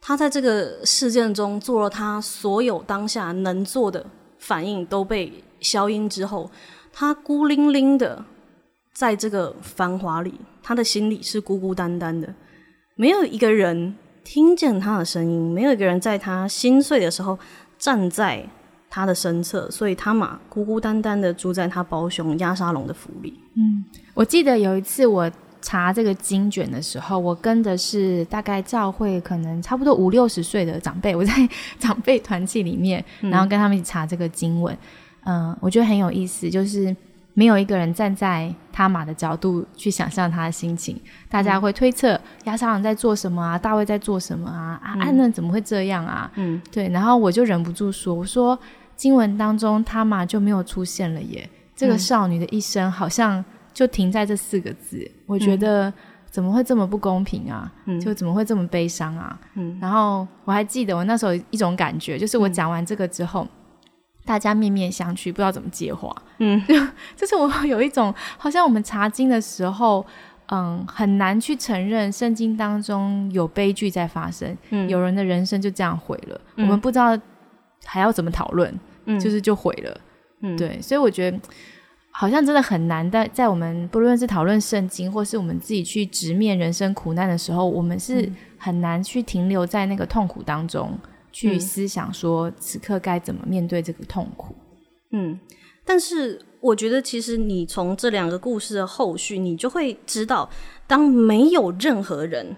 [0.00, 4.04] 他在这个事件中做了他所有当下能做的
[4.38, 6.50] 反应都被消音之后，
[6.92, 8.24] 他孤零零的
[8.92, 10.34] 在这个繁华里。
[10.64, 12.32] 他的心里是孤孤单单的，
[12.94, 17.38] 没有一个人听见他的声音，没有一个人在他心碎的时候
[17.78, 18.44] 站在
[18.88, 23.34] 他的身侧，所以他嘛孤孤单单的住在他胞兄压沙龙的府里。
[23.54, 25.30] 嗯，我记得有一次我
[25.60, 31.32] 查这个经卷的时候，我跟的是大概教会可能差不多五六十岁的长辈，我在
[31.78, 34.76] 长辈团契里面，然后跟他们一起查这个经文。
[35.24, 36.94] 嗯，我觉得很有意思，就是。
[37.34, 46.30] 没有一个人站在他马的角度去想象他的心情，大家会推测亚沙朗在做什么啊，大卫在做什么啊，啊，安嫩怎么会这样啊？
[46.34, 48.58] 嗯，对，然后我就忍不住说，我说
[48.96, 53.42] 经文当中他马就没有出现了耶，这个少女的一生好像
[53.72, 55.90] 就停在这四个字，我觉得
[56.30, 57.72] 怎么会这么不公平啊？
[57.98, 59.38] 就怎么会这么悲伤啊？
[59.54, 63.48] 嗯，然后我还记得我那时候一种感觉，就是我讲完这个之后。
[64.24, 66.14] 大家面面相觑，不知道怎么接话。
[66.38, 66.62] 嗯，
[67.16, 70.04] 就是我有一种，好像我们查经的时候，
[70.46, 77.18] 嗯，很难去承认圣经当中有悲剧在发生，嗯，有人的人生就这样毁了，我们不知道
[77.84, 78.72] 还要怎么讨论，
[79.06, 80.00] 嗯，就是就毁了，
[80.42, 81.38] 嗯，对，所以我觉得
[82.10, 83.08] 好像真的很难。
[83.10, 90.96] 但在我们不论是讨论圣经，或是我们自己去直面人生苦难的时候，我们是很难去停留在那个痛苦当中。
[91.32, 94.54] 去思想说此刻该怎么面对这个痛苦。
[95.10, 95.38] 嗯，
[95.84, 100.48] 但是我觉得其实你从这两个故事的后续，你就会知道，
[100.86, 102.56] 当没有任何人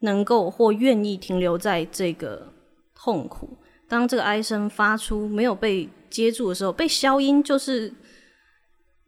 [0.00, 2.52] 能够或愿意停留在这个
[2.94, 7.92] 痛苦，当这个哀声发出没有被接住的时候，被消音，就是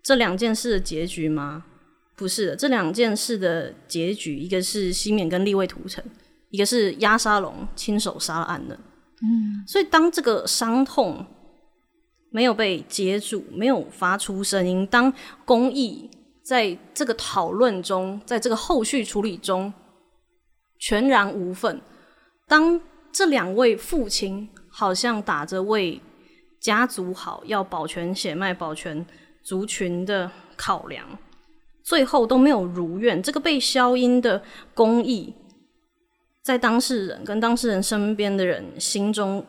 [0.02, 1.64] 这两件事的结局吗？
[2.14, 6.02] 不是的，这两件事的结局，一个是西缅跟立位屠城。
[6.50, 8.78] 一个是压沙龙亲手杀了安人，
[9.22, 11.26] 嗯，所以当这个伤痛
[12.30, 15.12] 没有被接住，没有发出声音，当
[15.44, 16.08] 公益
[16.42, 19.72] 在这个讨论中，在这个后续处理中
[20.78, 21.80] 全然无份，
[22.46, 22.80] 当
[23.10, 26.00] 这两位父亲好像打着为
[26.60, 29.04] 家族好，要保全血脉、保全
[29.42, 31.04] 族群的考量，
[31.82, 34.40] 最后都没有如愿，这个被消音的
[34.72, 35.34] 公益。
[36.46, 39.44] 在当事人跟当事人身边的人心中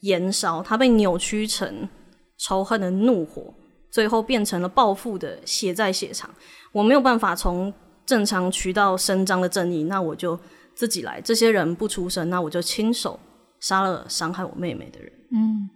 [0.00, 1.88] 燃烧，他被扭曲成
[2.36, 3.54] 仇恨的怒火，
[3.92, 6.28] 最后变成了报复的血债血偿。
[6.72, 7.72] 我没有办法从
[8.04, 10.36] 正常渠道伸张的正义，那我就
[10.74, 11.20] 自己来。
[11.20, 13.20] 这些人不出声，那我就亲手
[13.60, 15.12] 杀了伤害我妹妹的人。
[15.30, 15.70] 嗯。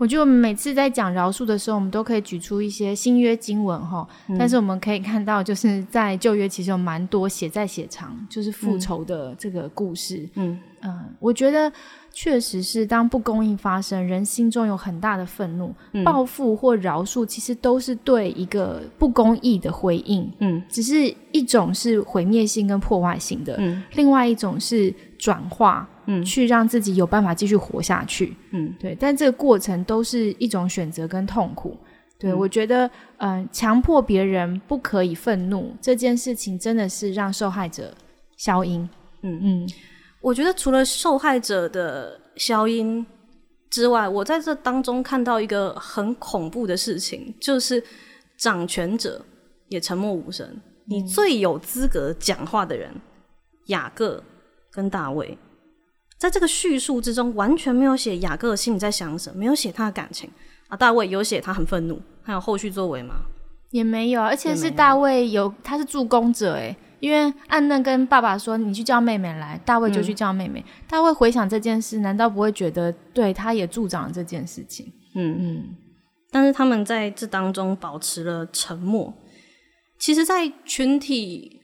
[0.00, 4.08] 我觉得我们每次在讲饶恕的时候，我们都可以举出一些新约经文哈，
[4.38, 10.26] 但是我们可以看到，就是在旧约其实有蛮多写在写长，就是复仇的这个故事。
[10.36, 11.70] 嗯嗯，我觉得
[12.10, 20.26] 确实是当不公义发生，人心中有很大的愤怒，报复或饶恕其实都是对一个不公义的回应。
[20.38, 25.88] 嗯，只是一种是毁灭性跟破坏性的，嗯，另外一种是转化。
[26.06, 28.36] 嗯，去让自己有办法继续活下去。
[28.50, 31.78] 嗯，对，但这个过程都是一种选择跟痛苦。
[32.18, 37.94] 对我觉得，嗯，强迫别人不可以愤怒这件事情，真的是让受害者
[38.36, 38.88] 消音。
[39.22, 39.68] 嗯嗯，
[40.20, 43.06] 我觉得除了受害者的消音
[43.70, 47.82] 之外，我在这当中看到一个很恐怖的事情，就是
[48.36, 49.24] 掌权者
[49.68, 50.46] 也沉默无声。
[50.86, 52.90] 你最有资格讲话的人，
[53.66, 54.22] 雅各
[54.70, 55.36] 跟大卫。
[56.18, 60.30] 在这个叙述之中，完全没有写雅各心里在想什么，没有写他的感情
[60.68, 60.76] 啊。
[60.76, 63.14] 大卫有写他很愤怒，还有后续作为吗？
[63.70, 70.62] 也没有，而且是大卫有他是助攻者诶，因为暗嫩跟爸爸说你去叫妹妹来，大卫就去叫妹妹。
[70.86, 74.92] 大卫回想这件事，难道不会觉得对他也助长了这件事情？
[75.14, 75.76] 嗯嗯。
[76.30, 79.14] 但是他们在这当中保持了沉默。
[79.98, 81.59] 其实，在群体。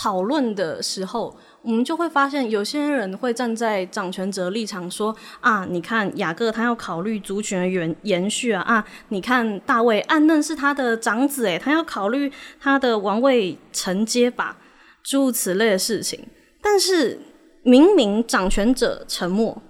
[0.00, 12.30] 讨论的时候，我们就会发现，有些人会站在掌权者立场说：“啊，你看雅各他要考虑族群的延延续啊，啊，你看大卫暗嫩是他的长子，诶，他要考虑
[12.60, 14.56] 他的王位承接吧，
[15.02, 16.20] 诸如此类的事情。”
[16.62, 17.18] 但是
[17.64, 19.60] 明明掌权者沉默，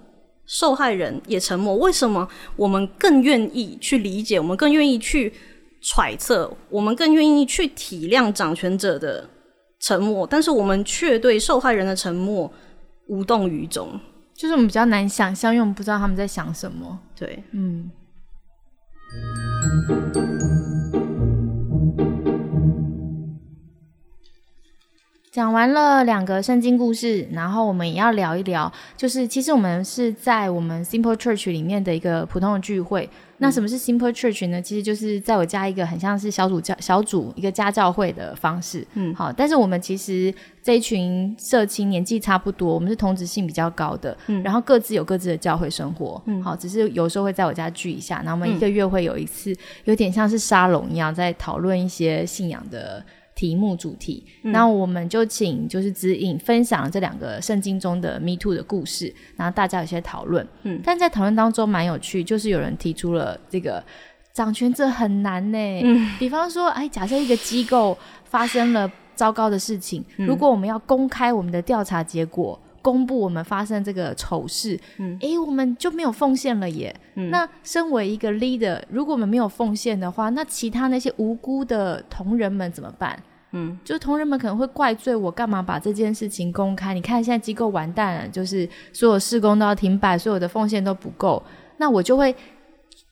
[0.45, 4.39] 受害人也沉默，为什么我们更愿意去理解？
[4.39, 5.33] 我们更愿意去
[5.81, 6.55] 揣测？
[6.69, 9.27] 我们更愿意去体谅掌权者的？
[9.79, 12.51] 沉默，但是我们却对受害人的沉默
[13.07, 13.99] 无动于衷，
[14.33, 16.99] 就是我们比较难想象，因为我们不知道他们在想什么。
[17.15, 17.89] 对，嗯。
[25.39, 33.09] 讲完了两个圣经故事，然后我们也要聊一聊，就是其实我们是在我们 Simple Church 里面的一个普通的聚会。
[33.37, 34.61] 那什么是 Simple Church 呢？
[34.61, 38.85] 其实就是在我家一个很像是小组教小组一个家教会的方式。
[38.95, 44.17] 嗯，好，但是我们其实这一群社青年纪差不多，我们是同质性比较高的。
[44.27, 46.21] 嗯，然后各自有各自的教会生活。
[46.25, 53.01] 嗯，好，只是有时候会在我家聚一下，然后我们一个月会有一次，有点像是沙龙一样，在讨论一些信仰的。
[53.39, 60.45] 题目主题，那我们就请就是指引分享这两个圣经中的 Me Too 的故事，然后大家有些讨论。
[60.63, 63.81] 嗯，但在讨论当中蛮有趣，就是有人提出了这个
[64.33, 65.81] 掌权者很难呢。
[65.81, 72.59] 嗯，比方说，哎，假设一个机构发生了糟糕的事情，如果我们要公开我们的调查结果。
[72.81, 76.95] 公布我们发生这个丑事，嗯，哎，我们就没有奉献了耶。
[77.29, 83.21] 那身为一个 leader，如果我们没有奉献的话，那其他那些无辜的同仁们怎么办？
[83.51, 86.93] 嗯，就是同仁们可能会怪罪我干嘛把这件事情公开？
[86.93, 91.41] 你看现在机构完蛋了，就是所有施工都要停摆，所有的奉献都不够，
[91.77, 92.35] 那我就会，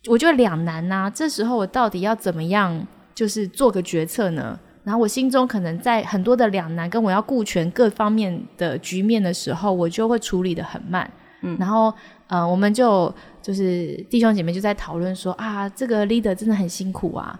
[0.07, 1.11] 我就两难呐。
[1.13, 2.85] 这时候我到底要怎么样，
[3.15, 4.59] 就是做个决策呢？
[4.83, 11.09] 然后我心中可能在很多的两难，跟我要顾全各方面的局面的时候，我就会处理的很慢。
[11.41, 11.93] 嗯，然后
[12.27, 17.39] 呃，我们就就是弟兄姐妹就在讨论说啊，这个 leader 真的很辛苦啊。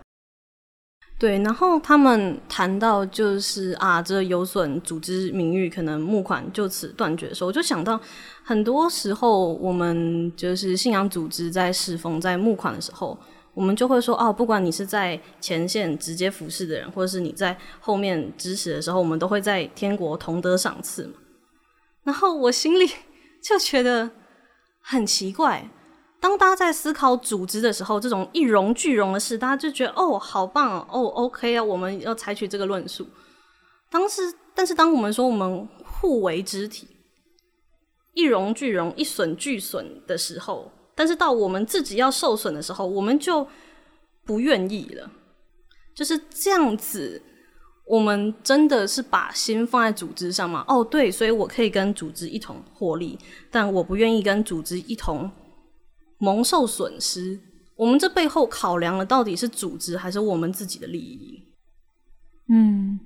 [1.20, 8.00] 对，然后他们谈到就是啊，这有损组织名誉，可能募款就此断绝的时候，我就想到
[8.44, 13.18] 很多时候我们就是信仰组织在侍奉在募款的时候。
[13.54, 21.14] 我们就会说哦，不管你是在前线直接服侍的人，或者是你在后面支持的时候，我们都会在天国同得赏赐嘛。
[22.04, 22.86] 然后我心里
[23.42, 24.12] 就觉得
[24.80, 25.68] 很奇怪，
[26.20, 33.08] 当大家在思考组织的时候，这种一荣俱荣的事，大家就觉得哦，好棒哦，OK 啊，我们要采取这个论述。
[33.90, 36.88] 当时，但是当我们说我们互为肢体，
[38.14, 40.72] 一荣俱荣，一损俱损的时候。
[40.96, 43.48] 但是到我们自己要受损的时候，我们就
[44.26, 45.10] 不愿意了。
[45.96, 47.22] 就是这样子，
[47.86, 50.66] 我们真的是把心放在组织上吗？
[50.68, 53.18] 哦，对，所以我可以跟组织一同获利，
[53.52, 55.32] 但我不愿意跟组织一同
[56.18, 57.40] 蒙受损失。
[57.76, 61.44] 我们这背后考量的到底是组织还是我们自己的利益？
[62.50, 63.00] 嗯，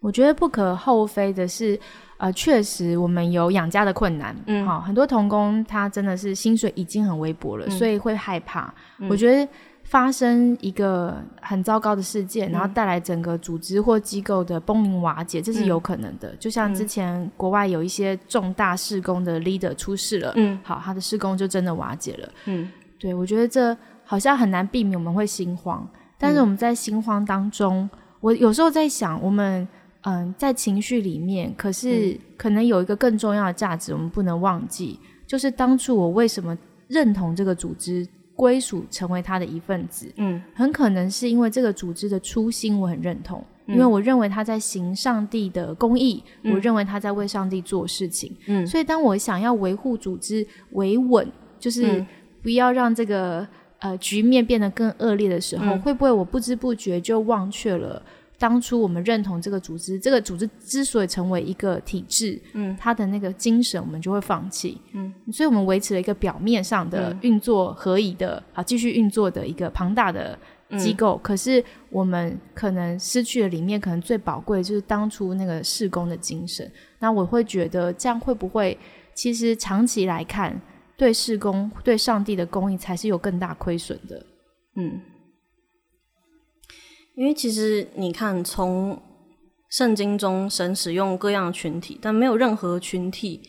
[0.00, 1.78] 我觉得不可厚非的是。
[2.20, 4.36] 呃，确实，我们有养家的困难。
[4.46, 8.74] 嗯，好，很多童工他真的是薪水已经很微薄了，所以会害怕。
[9.08, 9.50] 我觉得
[9.90, 16.32] 发生一个很糟糕的事件，然后带来整个组织或机构的崩临瓦解，这是有可能的。
[16.36, 22.28] 就像之前国外有一些重大施工的 leader 出事了，嗯，好，他的施工就真的瓦解了。
[22.44, 22.70] 嗯，
[23.00, 25.84] 对，我觉得这好像很难避免我们会心慌，
[26.16, 29.66] 但是我们在心慌当中，我有时候在想我们。
[30.04, 36.56] 嗯，在情绪里面，可是可能有一个更重要的价值，我们不能忘记，就是当初我为什么
[36.88, 38.08] 认同这个组织，
[38.40, 40.10] 归属成为他的一份子。
[40.16, 48.34] 嗯，很可能是因为这个组织的初心我很认同，因为我认为他在行上帝的公义，我认为他在为上帝做事情。
[48.46, 52.02] 嗯，所以当我想要维护组织维稳，就是
[52.42, 53.46] 不要让这个
[53.80, 58.02] 呃局面变得更恶劣的时候，会不会我不知不觉就忘却了？
[58.40, 70.38] 当初我们认同这个组织，这个组织之所以成为一个体制，嗯，它的那个精神我们就会放弃，嗯，所以我们维持了一个表面上的运作合宜的，啊继续运作的一个庞大的
[70.78, 76.72] 机构，可是我们可能失去了里面可能最宝贵就是当初那个事工的精神。
[76.98, 78.78] 那我会觉得这样会不会，
[79.14, 80.58] 其实长期来看，
[80.96, 84.24] 对事工、对上帝的公义才是有更大亏损的，
[84.76, 84.98] 嗯。
[87.20, 88.98] 因为其实你看，从
[89.68, 93.42] 圣经中神使用各样群体，但没有任何群体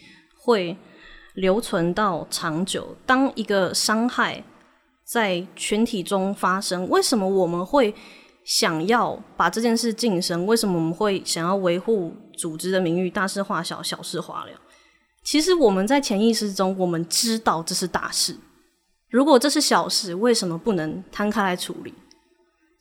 [0.43, 0.75] 会
[1.35, 2.97] 留存到长久。
[3.05, 4.43] 当一个伤害
[5.05, 7.95] 在群体中发生，为什么我们会
[8.43, 10.45] 想要把这件事晋升？
[10.45, 13.09] 为什么我们会想要维护组织的名誉？
[13.09, 14.51] 大事化小，小事化了。
[15.23, 18.35] 其实我们在潜意识中，我们知道这是大事。
[19.09, 21.93] 如果这是小事，为什么不能摊开来处理？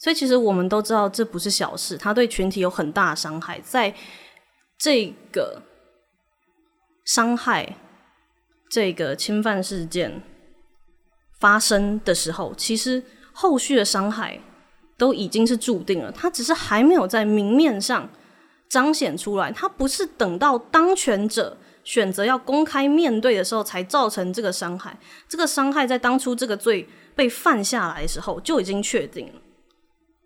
[0.01, 3.61] 所以其实我们都知道这不是小事，它对群体有很大的伤害。
[3.63, 3.95] 在
[4.79, 5.63] 这个
[7.05, 7.77] 伤害、
[8.71, 10.23] 这个侵犯事件
[11.39, 14.41] 发生的时候，其实后续的伤害
[14.97, 18.09] 都已经是注定了，它只是还没有在明面上
[18.69, 19.53] 彰显出来。
[19.53, 21.57] 它不是等到当权者。
[21.83, 24.97] 选择要公开面对的时候，才造成这个伤害。
[25.27, 26.87] 这个伤害在当初这个罪
[27.17, 29.41] 被犯下来的时候就已经确定了，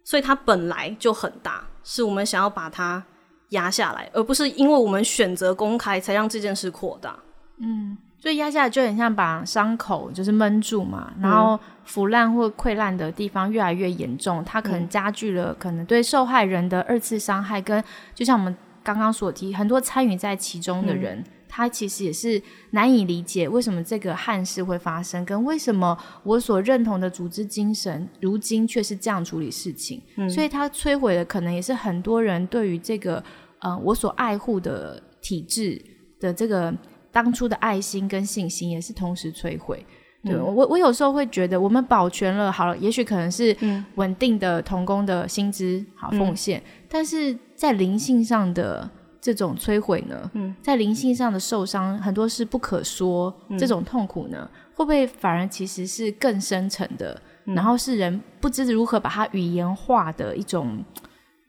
[0.05, 3.03] 所以它本来就很大，是我们想要把它
[3.49, 7.19] 压下来，而不是因为我们选择公开才让这件事扩大。
[7.57, 17.83] 嗯，所以压下来就很像把伤口就是闷住嘛，然后腐烂或溃烂的地方越来越严重，它可能加剧了可能对受害人的二次伤害，跟
[18.15, 21.25] 就像我们刚刚所提，很多参与在其中的人。
[21.57, 30.03] 他其实也是难以理解为什么这个憾事会发生，跟为什么我所认同的组织精神，如今却是这样处理事情。
[30.29, 33.23] 所以，他摧毁的可能也是很多人对于这个
[33.61, 35.81] 呃我所爱护的体制
[36.19, 36.75] 的这个
[37.13, 39.87] 当初的爱心跟信心，也是同时摧毁。
[40.25, 43.57] 对我，我有时候会觉得，我们保全了好了，也许可能是
[43.95, 48.91] 稳定的童工的薪资好奉献，但是在灵性上的。
[49.25, 57.19] 这种摧毁呢，在灵性上的受伤很多是不可说，这种痛苦呢，会不会反而其实是更深层的？
[57.47, 60.85] 然后是人不知如何把它语言化的一种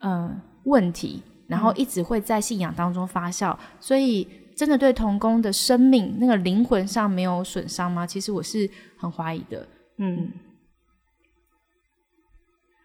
[0.00, 3.54] 嗯问题，然后一直会在信仰当中发酵。
[3.78, 8.06] 所以，真的对童工的生命那个灵魂上没有损伤吗？
[8.06, 8.66] 其实我是
[8.98, 9.68] 很怀疑的。
[9.98, 10.32] 嗯，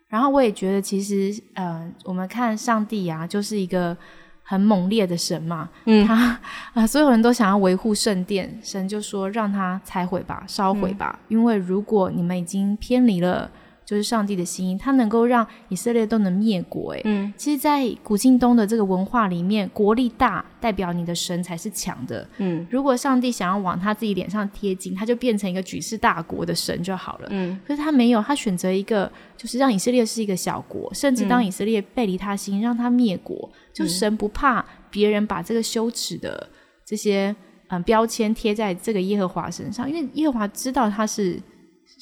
[0.09, 3.95] 然后我也觉得，其实呃，我们看上帝啊，就是一个。
[4.43, 5.69] 很猛烈的神嘛，
[6.07, 6.39] 他
[6.73, 13.49] 啊，所有人都想要维护圣殿，神就说让他拆毁吧，烧毁吧，因为如果你们已经偏离了。
[13.83, 16.93] 就是上帝的心意，他能够让以色列都能灭国。
[16.93, 22.25] 哎，嗯，其实，在古晋东的这个文化里面，国力大代表你的神才是强的。
[22.37, 27.27] 嗯，如果上帝想要往他自己脸上贴金，他就变成一个举世大国的神就好了。
[27.31, 36.49] 嗯，可是他没有，他选择一个，就是让以色列是一个小国，甚至当以色列背离他心，让他灭国，就神不怕别人把这个羞耻的
[36.85, 37.35] 这些
[37.67, 41.41] 嗯标签贴在这个耶和华身上，因为耶和华知道他是。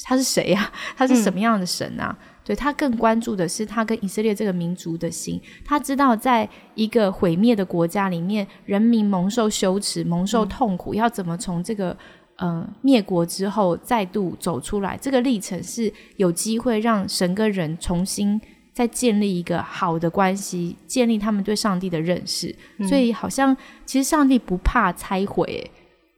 [0.06, 0.72] 他是谁呀？
[0.96, 2.18] 他是什么样的神啊？
[2.42, 5.42] 对他更关注的是他跟以色列这个民族的心。
[5.66, 11.98] 他知道，在一个毁灭的国家里面，人民蒙受羞耻、蒙受痛苦，要怎么从这个
[12.38, 14.98] 嗯灭国之后再度走出来？
[15.02, 18.40] 这个历程是有机会让神跟人重新
[18.80, 22.56] 再建立一个好的关系，建立他们对上帝的认识。
[22.88, 23.54] 所以，好像
[23.86, 25.70] 其实上帝不怕拆毁。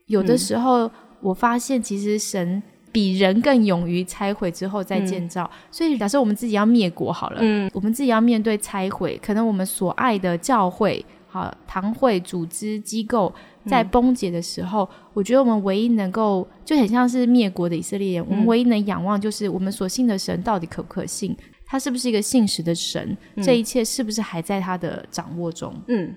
[0.06, 0.88] 有的时候，
[1.20, 2.62] 我发现其实神。
[2.94, 13.34] 比人更勇于拆毁之后再建造，所以假设我们自己要灭国好了，嗯，我们自己要面对拆毁，可能我们所爱的教会、好堂会、组织机构
[13.66, 21.34] 在崩解的时候，我觉得我们唯一能够就很像是灭国的以色列人，我们唯一能仰望就是我们所信的神到底可不可信，
[21.72, 25.74] 他是不是一个信实的神，这一切是不是还在他的掌握中？
[25.88, 26.14] 嗯，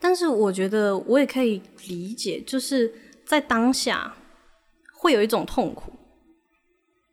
[0.00, 2.90] 但是我觉得我也可以理解，就是
[3.26, 4.16] 在当下。
[4.96, 5.92] 会有一种痛苦。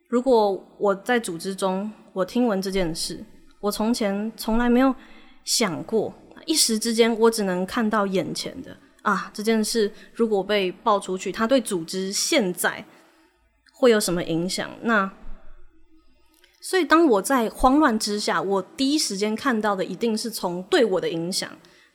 [0.08, 3.22] 如果我在组织中，我听闻这件事，
[3.60, 4.94] 我从前从来没有
[5.44, 6.14] 想过，
[6.46, 12.82] 一时之间我只能看到眼前的啊，这件事如果被爆出去，他对组织现在
[13.74, 14.70] 会有什么影响？
[14.80, 15.12] 那
[16.62, 21.50] 所以当我在慌乱之下，我第一时间看到的一定是从对我的影响，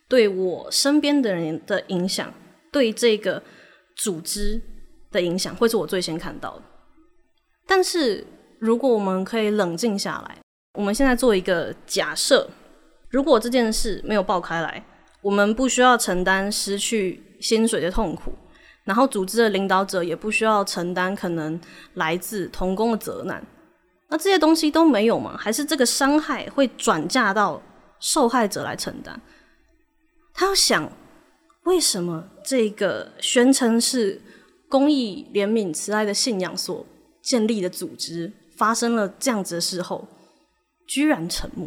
[0.06, 2.32] 对我身边的人的影响，
[2.70, 3.42] 对这个
[3.96, 4.62] 组织。
[5.10, 6.62] 的影响会是我最先看到的。
[7.66, 8.26] 但是，
[8.58, 10.36] 如果我们可以冷静下来，
[10.74, 12.46] 我们现在做一个假设：
[13.08, 14.84] 如果这件事没有爆开来，
[15.22, 18.34] 我们不需要承担失去薪水的痛苦，
[18.84, 21.58] 然后组织的领导者也不需要承担可能
[21.94, 23.42] 来自童工的责难。
[24.08, 25.36] 那这些东西都没有吗？
[25.38, 27.62] 还是这个伤害会转嫁到
[28.00, 29.20] 受害者来承担？
[30.32, 30.90] 他要想，
[31.64, 34.20] 为什么这个宣称是？
[34.70, 36.84] 公益、怜悯、慈爱的信仰所
[37.22, 40.06] 建立的组织，发生了这样子的事后，
[40.86, 41.66] 居然沉默。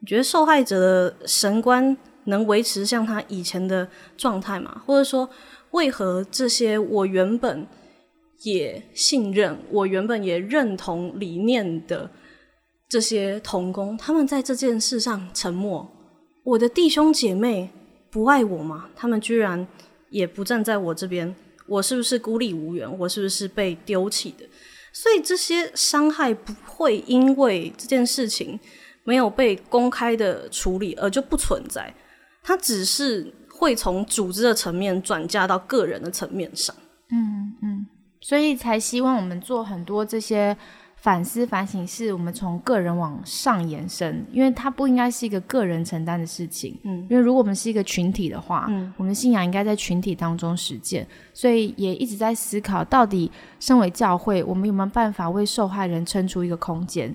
[0.00, 4.82] 你觉得受害者的神官能维持像他以前的状态吗？
[4.84, 5.30] 或者说，
[5.70, 7.64] 为何这些我原本
[8.42, 12.10] 也信任、我原本也认同理念的
[12.88, 15.90] 这些童工，他们在这件事上沉默。
[16.44, 17.70] 我的弟兄姐妹
[18.10, 18.88] 不爱我吗？
[18.96, 19.66] 他们居然
[20.08, 21.34] 也不站在我这边，
[21.66, 22.98] 我是不是孤立无援？
[22.98, 24.44] 我是不是被丢弃的？
[24.92, 28.58] 所以这些伤害不会因为这件事情
[29.04, 31.94] 没有被公开的处理而就不存在，
[32.42, 36.74] 它只是会从组织的层面转嫁到个人的层面上。
[37.12, 37.86] 嗯嗯，
[38.20, 40.56] 所以才希望我们做很多这些。
[41.02, 46.78] 反思反省是我们从个人往上延伸，因为它不应该是一个个人承担的事情。
[46.82, 51.06] 嗯，因为如果我们是一个群体的话，嗯，我们的信仰应该在群体当中实践。
[51.32, 57.14] 所以也一直在思考，到底身为教会，我们有没有办法为受害人撑出一个空间？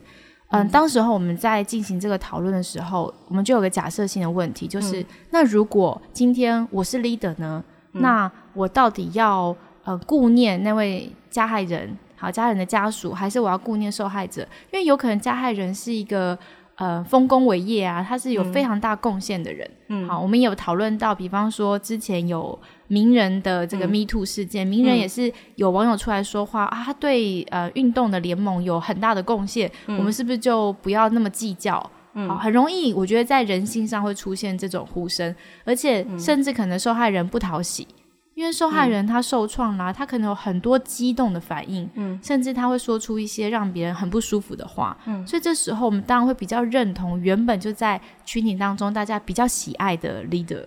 [0.49, 7.64] 嗯，当时候我们在进行这个讨论的时候，我们就有个假设性的问题，就是那如果今天我是 leader 呢？
[7.91, 11.97] 那我到底要呃顾念那位加害人？
[12.17, 16.38] 好，家人的家属还是我要顾念受害者，因为有可能加害人是一个
[16.75, 19.69] 呃丰功伟业啊，他是有非常大贡献的人。
[19.89, 22.57] 嗯，好，我们有讨论到，比方说之前有
[22.88, 31.73] 名人的这个 Me Too 事件，名人也是有网友出来说话啊，他对呃运动的联盟有很大的贡献，我们是不是就不要那么计较？
[32.29, 37.86] 好，很容易，我觉得在人性上会出现这种呼声，而且甚至可能受害人不讨喜。
[38.36, 50.65] 因为受害人他受创啦，他可能有很多激动的反应，嗯，甚至他会说出一些让别人很不舒服的话，嗯，所以这时候我们当然会比较认同原本就在群体当中大家比较喜爱的 leader，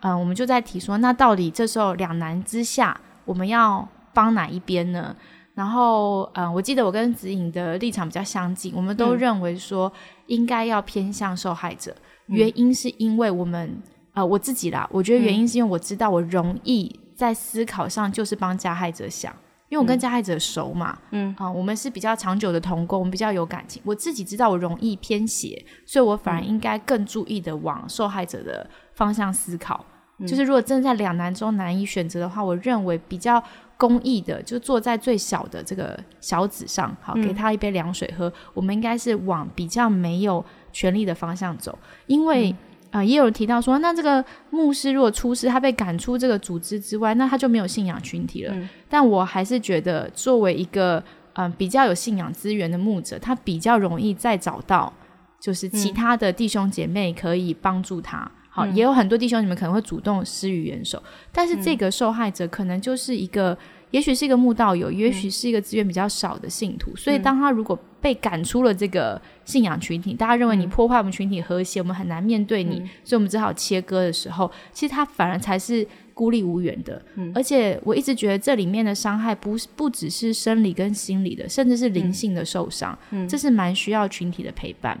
[0.00, 5.14] 嗯，我们就在提说，那到底这时候两难之下，我们要帮哪一边呢？
[5.54, 9.92] 然后，嗯，我记得我跟子颖的立场比较相近，我们都认为说
[10.28, 11.94] 应该要偏向受害者，
[12.28, 13.78] 原因是因为我们，
[14.14, 16.98] 呃，我自己啦，我觉得原因是因为我知道我容易。
[17.22, 19.32] 在思考上就是帮加害者想，
[19.68, 23.80] 因为我跟加害者熟嘛，嗯啊，我们是比较长久的同工，我们比较有感情。
[23.84, 29.86] 我自己知道我容易偏斜，所以我反而应该更注意的往受害者的方向思考。
[30.26, 33.40] 就是如果真的在两难中难以选择的话，我认为比较
[33.76, 38.32] 公益的，就坐在最小的这个小子上，好，给他一杯凉水喝。
[38.52, 42.52] 我们应该是往比较没有权利的方向走，因为。
[42.92, 48.54] 啊，也有人提到说，那这个牧师如果出事，他被赶出这个组织之外，那他就没有信仰群体了。
[48.88, 54.92] 但我还是觉得，作为一个嗯比较有信仰资源的牧者，他比较容易再找到，
[55.40, 58.30] 就是其他的弟兄姐妹可以帮助他。
[58.50, 63.56] 好，也有很多弟兄你们可能会主动施予援手，但是这个受害者可能就是一个。
[63.92, 77.00] 也许是一个慕道友，也许是一个资源比较少的信徒，所以当他如果被赶出了这个信仰群体，大家认为你破坏我们群体和谐，我们很难面对你，所以我们只好切割的时候，其实他反而才是孤立无援的。
[77.34, 84.98] 而且我一直觉得这里面的伤害不不只是生理跟心理的，甚至是灵性的受伤，这是蛮需要群体的陪伴。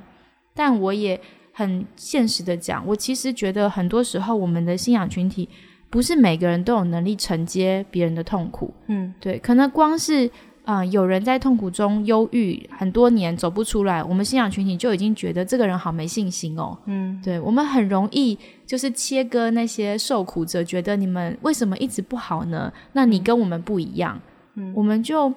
[0.54, 1.18] 但我也
[1.52, 5.48] 很现实的讲，我其实觉得很多时候我们的信仰群体。
[5.92, 10.28] 不是每个人都有能力承接别人的痛苦，嗯，对，可能光是
[10.64, 22.72] 啊，有人在痛苦中忧郁很多年走不出来，我们信仰群体就已经觉得这个人好没信心哦，嗯，对，我们很容易就是切割那些受苦者，觉得你们为什么一直不好呢？
[22.94, 24.18] 那你跟我们不一样，
[24.54, 25.30] 嗯，我们就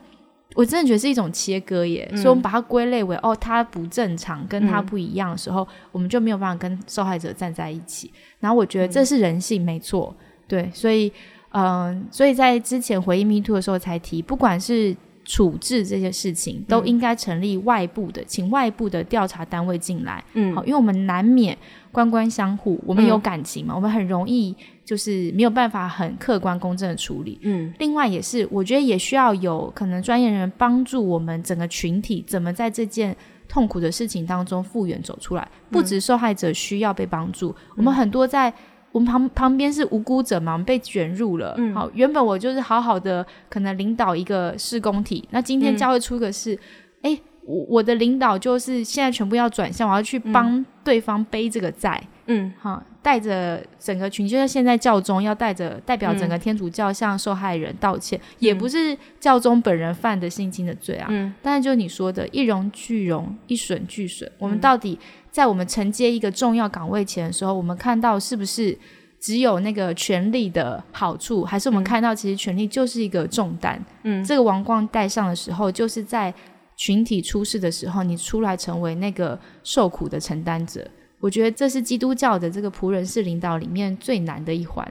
[0.53, 8.09] 我真的觉得是一种切割耶，所以我们把它归类为哦，他不正常，跟他不一样的时候，我们就没有办法跟受害者站在一起。
[8.39, 10.15] 然后我觉得这是人性，没错。
[10.47, 11.11] 对，所以，
[11.51, 20.23] 嗯，所以在之前回应 Me Too 的时候才提，不管是处置这些事情，都应该成立外部的，请外部的调查单位进来。
[20.33, 21.57] 嗯，好，因为我们难免
[21.91, 27.39] 官官相护，我们有感情嘛，我们很容易就是没有办法很客观公正的处理。
[27.41, 33.17] 嗯，另外也是，我觉得也需要有可能专业人员帮助我们整个群体，怎么在这件
[33.47, 35.47] 痛苦的事情当中复原走出来。
[35.71, 38.53] 不止受害者需要被帮助，我们很多在。
[38.95, 41.53] 我们旁旁边是无辜者嘛，我们被卷入了。
[41.73, 45.27] 好，原本我就是好好的，可能领导一个施工体。
[45.31, 46.57] 那今天教会出个事，
[47.01, 52.01] 哎，我我的领导就是现在全部要转向，我要去帮对方背这个债。
[52.27, 61.07] 嗯，好，带着整个群，就像现在教宗要带着代表整个天主教向受害人道歉，也不是教宗本人犯的性侵的罪啊。
[61.09, 64.97] 嗯，但是就你说的，一荣俱荣，一损俱损，我们到底？
[65.35, 68.77] 在我们承接一个重要岗位前的时候，我们看到是不是
[69.19, 73.77] 只有那个权力的好处，还是我们看到其实权力就是一个重担？
[74.03, 76.33] 嗯，这个王冠戴上的时候，就是在
[76.77, 80.89] 群体出事的时候，你出来成为那个受苦的承担者。
[81.19, 84.89] 我觉得这是基督教的这个仆人式领导里面最难的一环。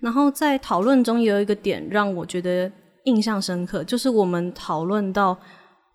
[0.00, 2.68] 然后在讨论中也有一个点让我觉得
[3.04, 5.38] 印象深刻，就是我们讨论到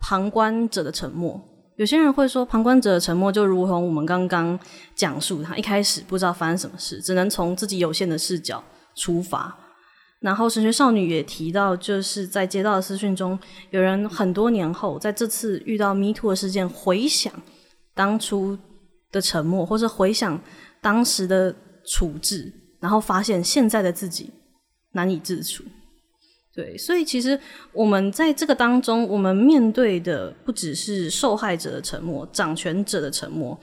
[0.00, 1.38] 旁观者的沉默。
[1.76, 4.58] 有些人会说，旁观者的沉默就如同我们刚刚
[4.94, 8.62] 讲述，他一开始不知道发生什么事，只能从自己有限的视角
[8.94, 9.56] 出发。
[10.20, 13.36] 然后神学少女也提到，就是在接到的私讯中，
[13.70, 17.32] 有人很多年后在这次遇到 Me Too 的事件，回想
[17.94, 18.56] 当初
[19.10, 20.40] 的沉默，或者回想
[20.80, 21.52] 当时的
[21.86, 24.30] 处置，然后发现现在的自己
[24.92, 25.64] 难以自处。
[26.54, 27.38] 对，所以其实
[27.72, 33.58] 我们在这个当中，我们面对的不只是受害者的沉默、掌权者的沉默，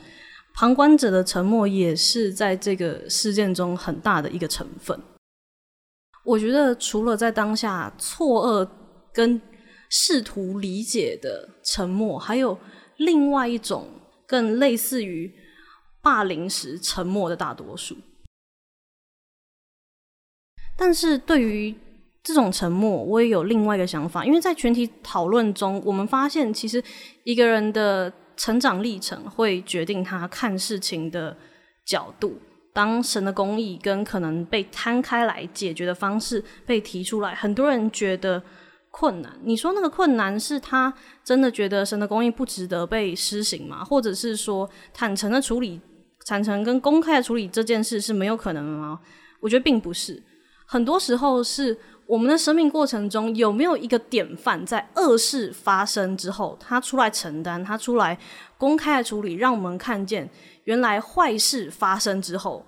[0.55, 4.99] 旁观者的沉默也是在这个事件中很大的一个成分。
[6.25, 8.69] 我觉得，除了在当下错愕
[9.13, 9.39] 跟
[9.89, 12.57] 试图理解的沉默，还有
[12.97, 13.87] 另外一种
[14.27, 15.31] 更类似于
[16.01, 17.95] 霸凌时沉默的大多数。
[20.75, 21.75] 但是对于
[22.23, 26.83] 这种沉默，我也有另外一个想法，因为在全体讨论中，我们发现其实
[27.23, 31.35] 一个人的成长历程会决定他看事情的
[31.85, 32.39] 角度。
[32.71, 38.41] 当神的公义跟可能被摊开来解决的方式被提出来，很多人觉得
[38.91, 39.37] 困难。
[39.43, 40.93] 你说那个困难是他
[41.23, 43.83] 真的觉得神的公义不值得被施行吗？
[43.83, 45.81] 或者是说坦诚的处理、
[46.27, 48.99] 坦诚跟公开的处理这件事是没有可能的吗？
[49.41, 50.21] 我觉得并不是。
[50.65, 51.75] 很多时候是
[52.09, 58.17] 我们的生命过程中有没有一个典范，在恶事发生之后，他出来承担，他出来
[58.57, 60.27] 公开的处理，让我们看见
[60.63, 62.65] 原来坏事发生之后。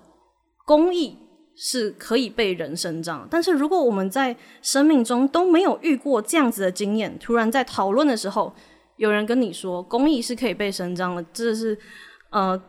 [0.64, 1.18] 公益
[1.56, 8.54] 是可以被人伸张，但是如果我们在生命中都没有遇过这样子的经验，突然在讨论的时候，
[8.96, 11.76] 有人跟你说公益是可以被伸张的，这是
[12.30, 12.62] 呃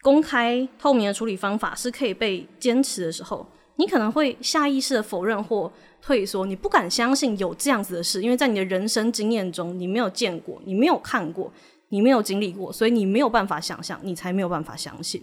[0.00, 3.44] 公开透明的处理方法是可以被坚持的时候，
[3.76, 11.52] 你可能会下意识的否认或退缩，你不敢相信有这样子的事，因为在你的人生经验中，你没有见过，你没有看过，
[11.88, 15.22] 你没有经历过，所以你没有办法想象，你才没有办法相信。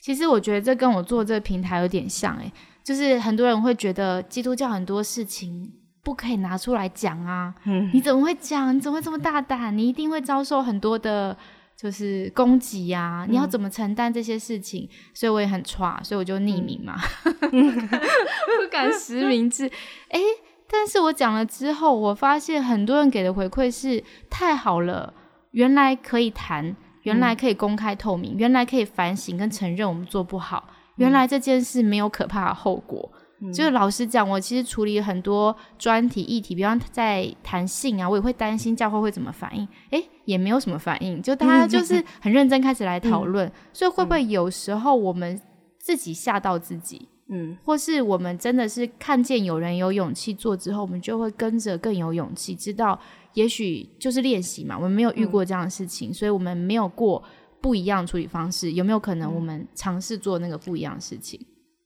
[0.00, 2.52] 其实我觉得这跟我做这个平台有点像，诶，
[2.84, 5.70] 就是很多人会觉得基督教很多事情
[6.02, 8.74] 不可以拿出来讲啊，嗯，你怎么会讲？
[8.74, 9.76] 你怎么会这么大胆？
[9.76, 11.36] 你一定会遭受很多的，
[11.80, 13.24] 就是攻击呀！
[13.28, 14.88] 你要怎么承担这些事情？
[15.14, 19.70] 所以我也很差，所以我就匿名嘛， 不敢实名制。
[20.08, 20.20] 哎，
[20.68, 25.14] 但是我讲了之后，我发现很多人给的回馈是太好了，
[25.52, 26.74] 原来可以谈。
[27.04, 33.10] 原来可以公开透明，原来可以反省跟承认我们做不好，原来这件事没有可怕的后果。
[33.52, 39.66] 就是老实讲，我其实处理很多专题议题，比方在谈性啊，我也会担心教会会怎么反应。
[39.90, 43.50] 诶，也没有什么反应，就大家就是很认真开始来讨论。
[43.72, 45.40] 所以会不会有时候我们
[45.78, 47.08] 自己吓到自己？
[47.28, 52.98] 嗯，或是我们真的是看见有人有勇气做之后，我们就会跟着更有勇气，知道。
[53.34, 57.22] 也许就是练习嘛，我们没有遇过这样的事情，所以我们没有过
[57.60, 58.72] 不一样处理方式。
[58.72, 61.38] 有没有可能我们尝试做那个不一样的事情？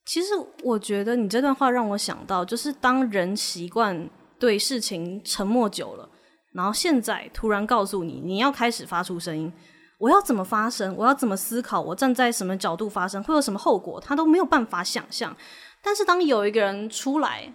[0.05, 0.29] 其实
[0.63, 6.09] 我觉得你这段话让我想到，就是当人习惯对事情沉默久了，
[6.53, 9.53] 然后现在突然告诉你你要开始发出声音，
[9.99, 10.95] 我要怎么发声？
[10.97, 11.81] 我要怎么思考？
[11.81, 13.23] 我站在什么角度发声？
[13.23, 14.01] 会有什么后果？
[14.01, 15.35] 他都没有办法想象。
[15.83, 17.53] 但是当有一个人出来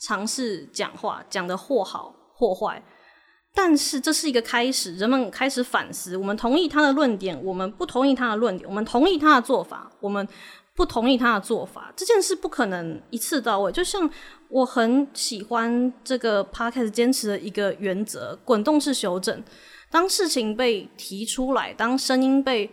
[0.00, 2.82] 尝试讲话，讲的或好或坏。
[3.56, 6.16] 但是这是一个开始，人们开始反思。
[6.16, 10.26] 我们同意他的论点，我们不同意他的论点；我们同意他的做法，我们
[10.74, 11.92] 不同意他的做法。
[11.96, 13.72] 这件事不可能一次到位。
[13.72, 14.08] 就像
[14.48, 19.42] 我很喜欢这个 podcast 坚持的一个原则：滚动式修正。
[19.90, 22.70] 当事情被提出来，当声音被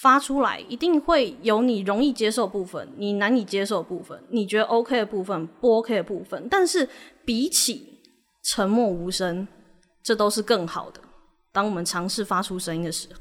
[0.00, 6.48] 发出来，一定会有你容易接受部分，你难以接受部分，你觉得 OK 的部分，不 OK 的部分。
[6.50, 6.88] 但是
[7.24, 8.00] 比起
[8.42, 9.46] 沉默无声。
[10.00, 10.98] 这都是更好的。
[11.52, 13.20] 当我们尝试发出声音的时候，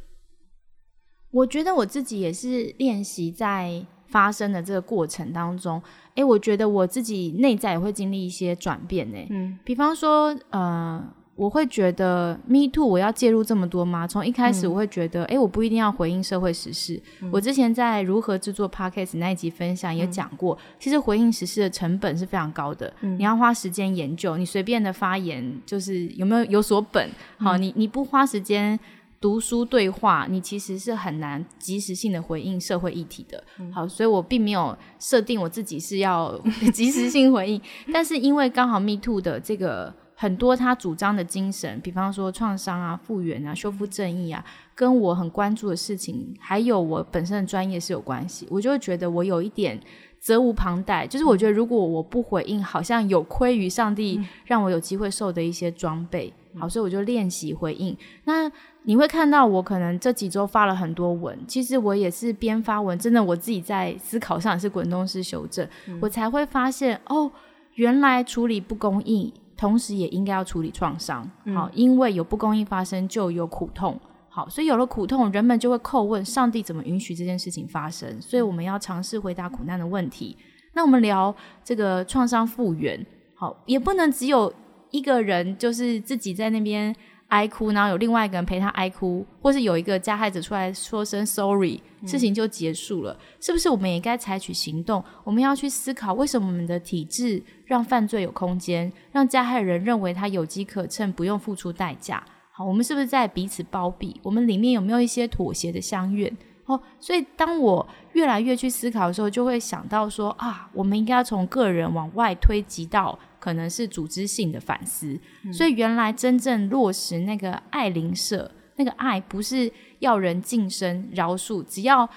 [1.32, 5.82] 我觉得我自己也是练习在发生的这个过程当中。
[6.16, 9.18] 哎，我觉得我自己内在也会经历一些转变呢。
[9.30, 11.04] 嗯，比方说，呃。
[11.38, 14.08] 我会觉得 Me Too，我要介入这么多吗？
[14.08, 17.00] 从一开始我会觉得，哎，我不一定要回应社会时事。
[17.32, 22.92] 我之前在如何制作 Podcast 那一集分享也讲过，其实回应时事的成本是非常高的。
[23.02, 27.08] 你要花时间研究，你随便的发言就是有没有有所本。
[27.38, 28.80] 好，你你不花时间
[29.20, 33.44] 读书对话，你其实是很难及时性的回应社会议题的。
[33.74, 36.40] 好，所以我并没有设定我自己是要
[36.74, 37.62] 及时性回应，
[37.94, 39.94] 但是因为刚好 Me Too 的这个。
[40.20, 44.44] 很多他主张的精神，比方说创伤啊、复原啊、修复正义啊，
[44.74, 48.48] 跟我很关注的事情，还有我本身的专业是有关系。
[48.50, 49.80] 我就会觉得我有一点
[50.20, 56.34] 责无旁贷，就是我觉得如果我不回应，好像有亏于上帝让我有机会受的一些装备。
[56.58, 57.96] 好，所以我就练习回应。
[58.24, 58.52] 那
[58.88, 65.68] 你会看到我可能这几周发了很多文，其实我也是边发文，真的我自己在思考上也是滚动式修正，
[66.00, 67.30] 我才会发现哦，
[67.74, 71.30] 原来处理不公义，同时也应该要处理创伤。
[71.54, 74.00] 好，因为有不公义发生，就有苦痛。
[74.30, 78.22] 好，所以有了苦痛，人们就会叩问上帝怎么允许这件事情发生。
[78.22, 80.38] 所以我们要尝试回答苦难的问题。
[80.74, 84.54] 那我们聊这个创伤复原，好，也不能只有
[84.92, 86.96] 一个人就是自己在那边
[87.28, 93.20] 哀哭，然后有另外一个人陪他哀哭，或是有一个加害者出来说声 sorry，事情就结束了。
[93.42, 95.04] 是不是我们也该采取行动？
[95.26, 102.24] 我们要去思考，为什么我们的体制让犯罪有空间，让加害人认为他有机可乘，不用付出代价？
[102.52, 104.20] 好，我们是不是在彼此包庇？
[104.24, 106.36] 我们里面有没有一些妥协的相愿？
[106.66, 115.20] 哦，所以当我越来越去思考的时候，就会想到说啊，我们应该要从个人往外推及到可能是组织性的反思。
[115.52, 122.10] 所以原来真正落实那个爱邻舍，那个爱不是要人晋升饶恕，只要。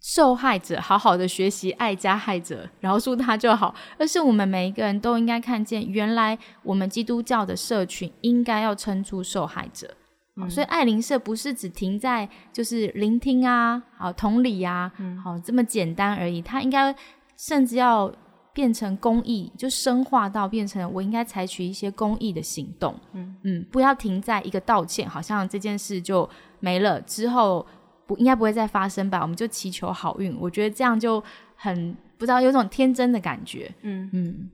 [0.00, 3.74] 受害者好好的学习爱加害者，饶恕他就好。
[3.98, 9.92] 而是我们每一个人都应该看见，原来我们基督教的社群应该要撑出受害者。
[10.48, 14.90] 所以爱邻舍不是只停在就是聆听啊，好同理啊，
[15.22, 16.40] 好这么简单而已。
[16.40, 16.94] 他应该
[17.36, 18.10] 甚至要
[18.58, 22.92] 变成公益，就深化到变成我应该采取一些公益的行动。
[23.12, 26.28] 嗯嗯，不要停在一个道歉，好像这件事就
[26.58, 27.64] 没了之后。
[28.08, 29.20] 不应该不会再发生吧？
[29.20, 30.34] 我们就祈求好运。
[30.40, 31.22] 我觉得这样就
[31.54, 33.70] 很不知道，有种天真的感觉。
[33.82, 34.48] 嗯嗯。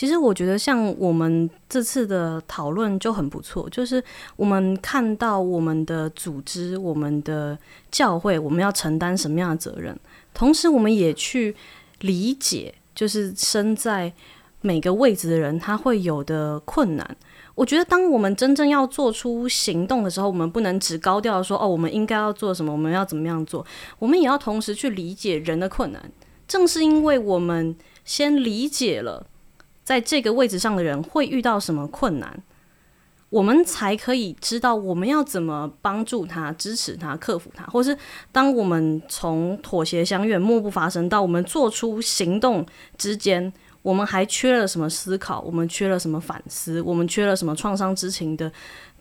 [0.00, 4.02] 其实我觉得，像我们这次的讨论就很不错，就是
[4.34, 7.58] 我们看到我们的组织、我们的
[7.90, 9.94] 教会，我们要承担什么样的责任，
[10.32, 11.54] 同时我们也去
[11.98, 14.10] 理解，就是身在。
[14.62, 17.16] 每个位置的人他会有的困难，
[17.54, 23.64] 我觉得当我们真正要做出行动的时候，我们不能只高调说哦，我们应该要做什么，我们要怎么样做，
[23.98, 26.12] 我们也要同时去理解人的困难。
[26.46, 27.74] 正是因为我们
[28.04, 29.26] 先理解了
[29.90, 32.40] 在这个位置上的人会遇到什么困难，
[33.28, 37.98] 我们才可以知道我们要怎么帮助他、支持他、克服他，或是
[38.30, 42.64] 当我们从妥协相愿、默不发声到我们做出行动
[42.96, 43.52] 之间。
[43.82, 45.40] 我们还缺了什么思考？
[45.40, 46.80] 我们缺了什么反思？
[46.82, 48.52] 我们缺了什么创伤知情的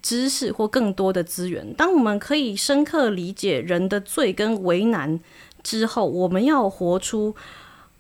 [0.02, 1.72] 知识或更多的资源？
[1.76, 5.20] 当我们可以深刻理解人的罪跟为难
[5.62, 7.36] 之后，我们要活出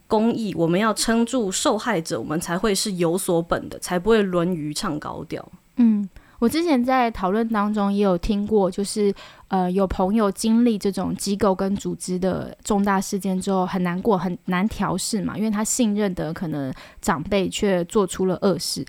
[0.09, 5.49] 公益，我们要撑住受害者，我们才会是有所本的，才不会沦于唱高调。
[5.77, 6.09] 嗯。
[6.39, 9.13] 我之前在讨论当中也有听过，就是
[9.49, 18.85] 呃有朋友经历这种机构跟组织的重大事件之后很难过，很难调试嘛，因为他信任的可能长辈却做出了恶事。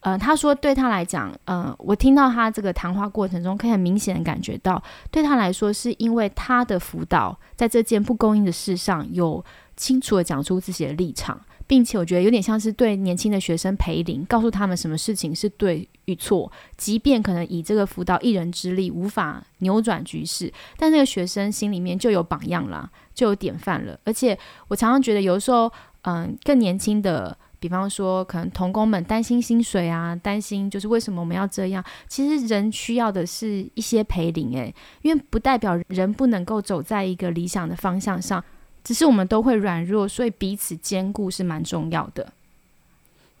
[0.00, 9.44] 呃，他说对他来讲，呃，我听到他这个谈话过程中，可以很明显的感觉到，对他来说是因为他的辅导在这件不公义的事上有
[9.76, 11.40] 清楚的讲出自己的立场。
[11.66, 23.98] 并且我觉得有点像是对年轻的学生培领，告诉他们什么事情是对与错，即便可能以这个辅导一人之力无法扭转局势，但那个学生心里面就有榜样了，就有典范了。
[24.04, 25.72] 而且我常常觉得，有的时候，
[26.02, 38.44] 嗯，更年轻的，比方说可能童工们担心薪水啊，担心就是为什么我们要这样，其实人需要的是一些陪领，诶，因为不代表人不能够走在一个理想的方向上。
[38.84, 42.32] 只是我们都会软弱，所以彼此兼顾是蛮重要的。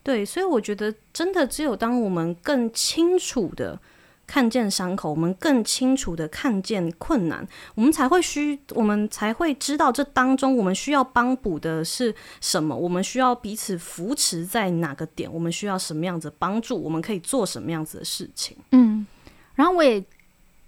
[0.02, 3.78] 对，所以我觉得真的只有当我们更清楚的
[4.26, 18.56] 看见伤口，我们更清楚的看见困难，我们才会需，我们才会知道这当中我们需要帮补的是什么，我们需要彼此扶持在哪个点，我们需要什么样子帮助，我们可以做什么样子的事情。
[18.72, 19.06] 嗯，
[19.54, 20.02] 然后我也。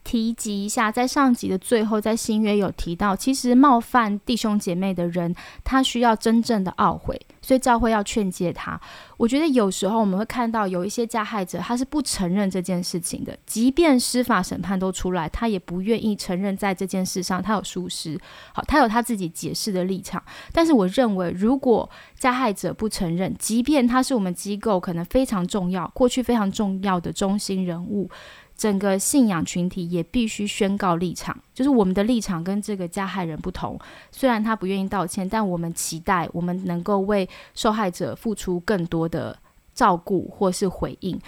[0.07, 5.34] 提及一下，在上集的最后，在新约有提到，其实冒犯弟兄姐妹的人，
[5.64, 8.80] 他需要真正的懊悔，所以教会要劝诫他。
[9.16, 18.16] 我觉得有时候我们会看到有一些加害者，他是不承认这件事情的，即便司法审判都出来，他也不愿意承认在这件事上他有疏失。
[18.54, 20.22] 好，他有他自己解释的立场。
[20.52, 28.09] 但是我认为，如果加害者不承认，即便他是我们机构可能非常重要、过去非常重要的中心人物。
[28.57, 33.78] 整个信仰群体也必须宣告立场，就是我们的立场跟这个加害人不同。
[34.11, 39.38] 虽然他不愿意道歉，但我们期待我们能够为受害者付出更多的
[39.74, 41.20] 照顾或是回应。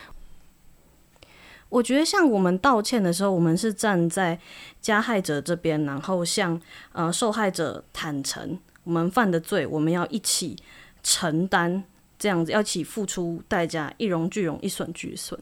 [1.68, 4.38] 我觉得，像我们道歉的时候，我们是站在
[4.80, 6.60] 加害者这边，然后向
[6.92, 10.56] 呃受害者坦诚我们犯的罪，我们要一起。
[11.00, 11.84] 承担
[12.18, 15.38] 这样子，要一起付出代价，一荣俱荣，一损俱损。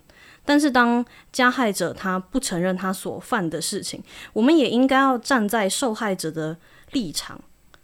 [0.47, 6.57] 但是当加害者他不承认他所犯的事情，我们也应该要站在受害者的
[6.93, 7.39] 立场。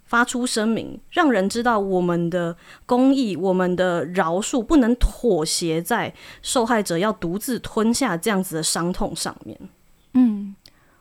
[0.05, 2.55] 发出声明，让人知道我们的
[2.85, 9.59] 公义、我们的饶恕不能妥协在受害者要独自吞下这样子的伤痛上面。
[10.13, 10.55] 嗯，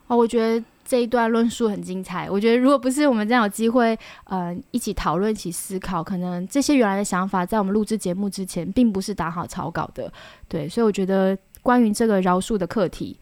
[0.06, 2.30] 哦，我觉得这一段论述很精彩。
[2.30, 10.10] 我觉得如果不是我们这样有机会，呃，一起讨论、一起思考，可能这些原来的想法在我们录制节目之前，并不是打好草稿的。
[10.48, 13.16] 对，所以我觉得关于这个饶恕的课题。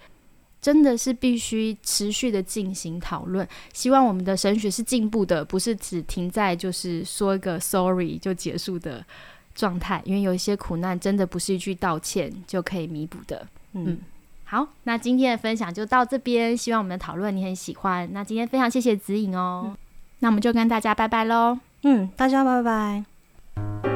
[0.60, 9.02] 真的是必须持续的进行讨论，希望我们的神学是进步的，不是只停在就是说一个 sorry 就结束的
[9.54, 10.02] 状态。
[10.04, 13.46] 因为有一些苦难真的不是一句道歉就可以弥补的。
[13.72, 13.96] 嗯，
[14.44, 18.06] 好，那今天的分享就到这边，希望我们的讨论你很喜欢。
[18.12, 19.74] 那今天非常谢谢指引哦，
[20.18, 21.58] 那我们就跟大家拜拜喽。
[21.84, 23.89] 嗯，大家拜拜。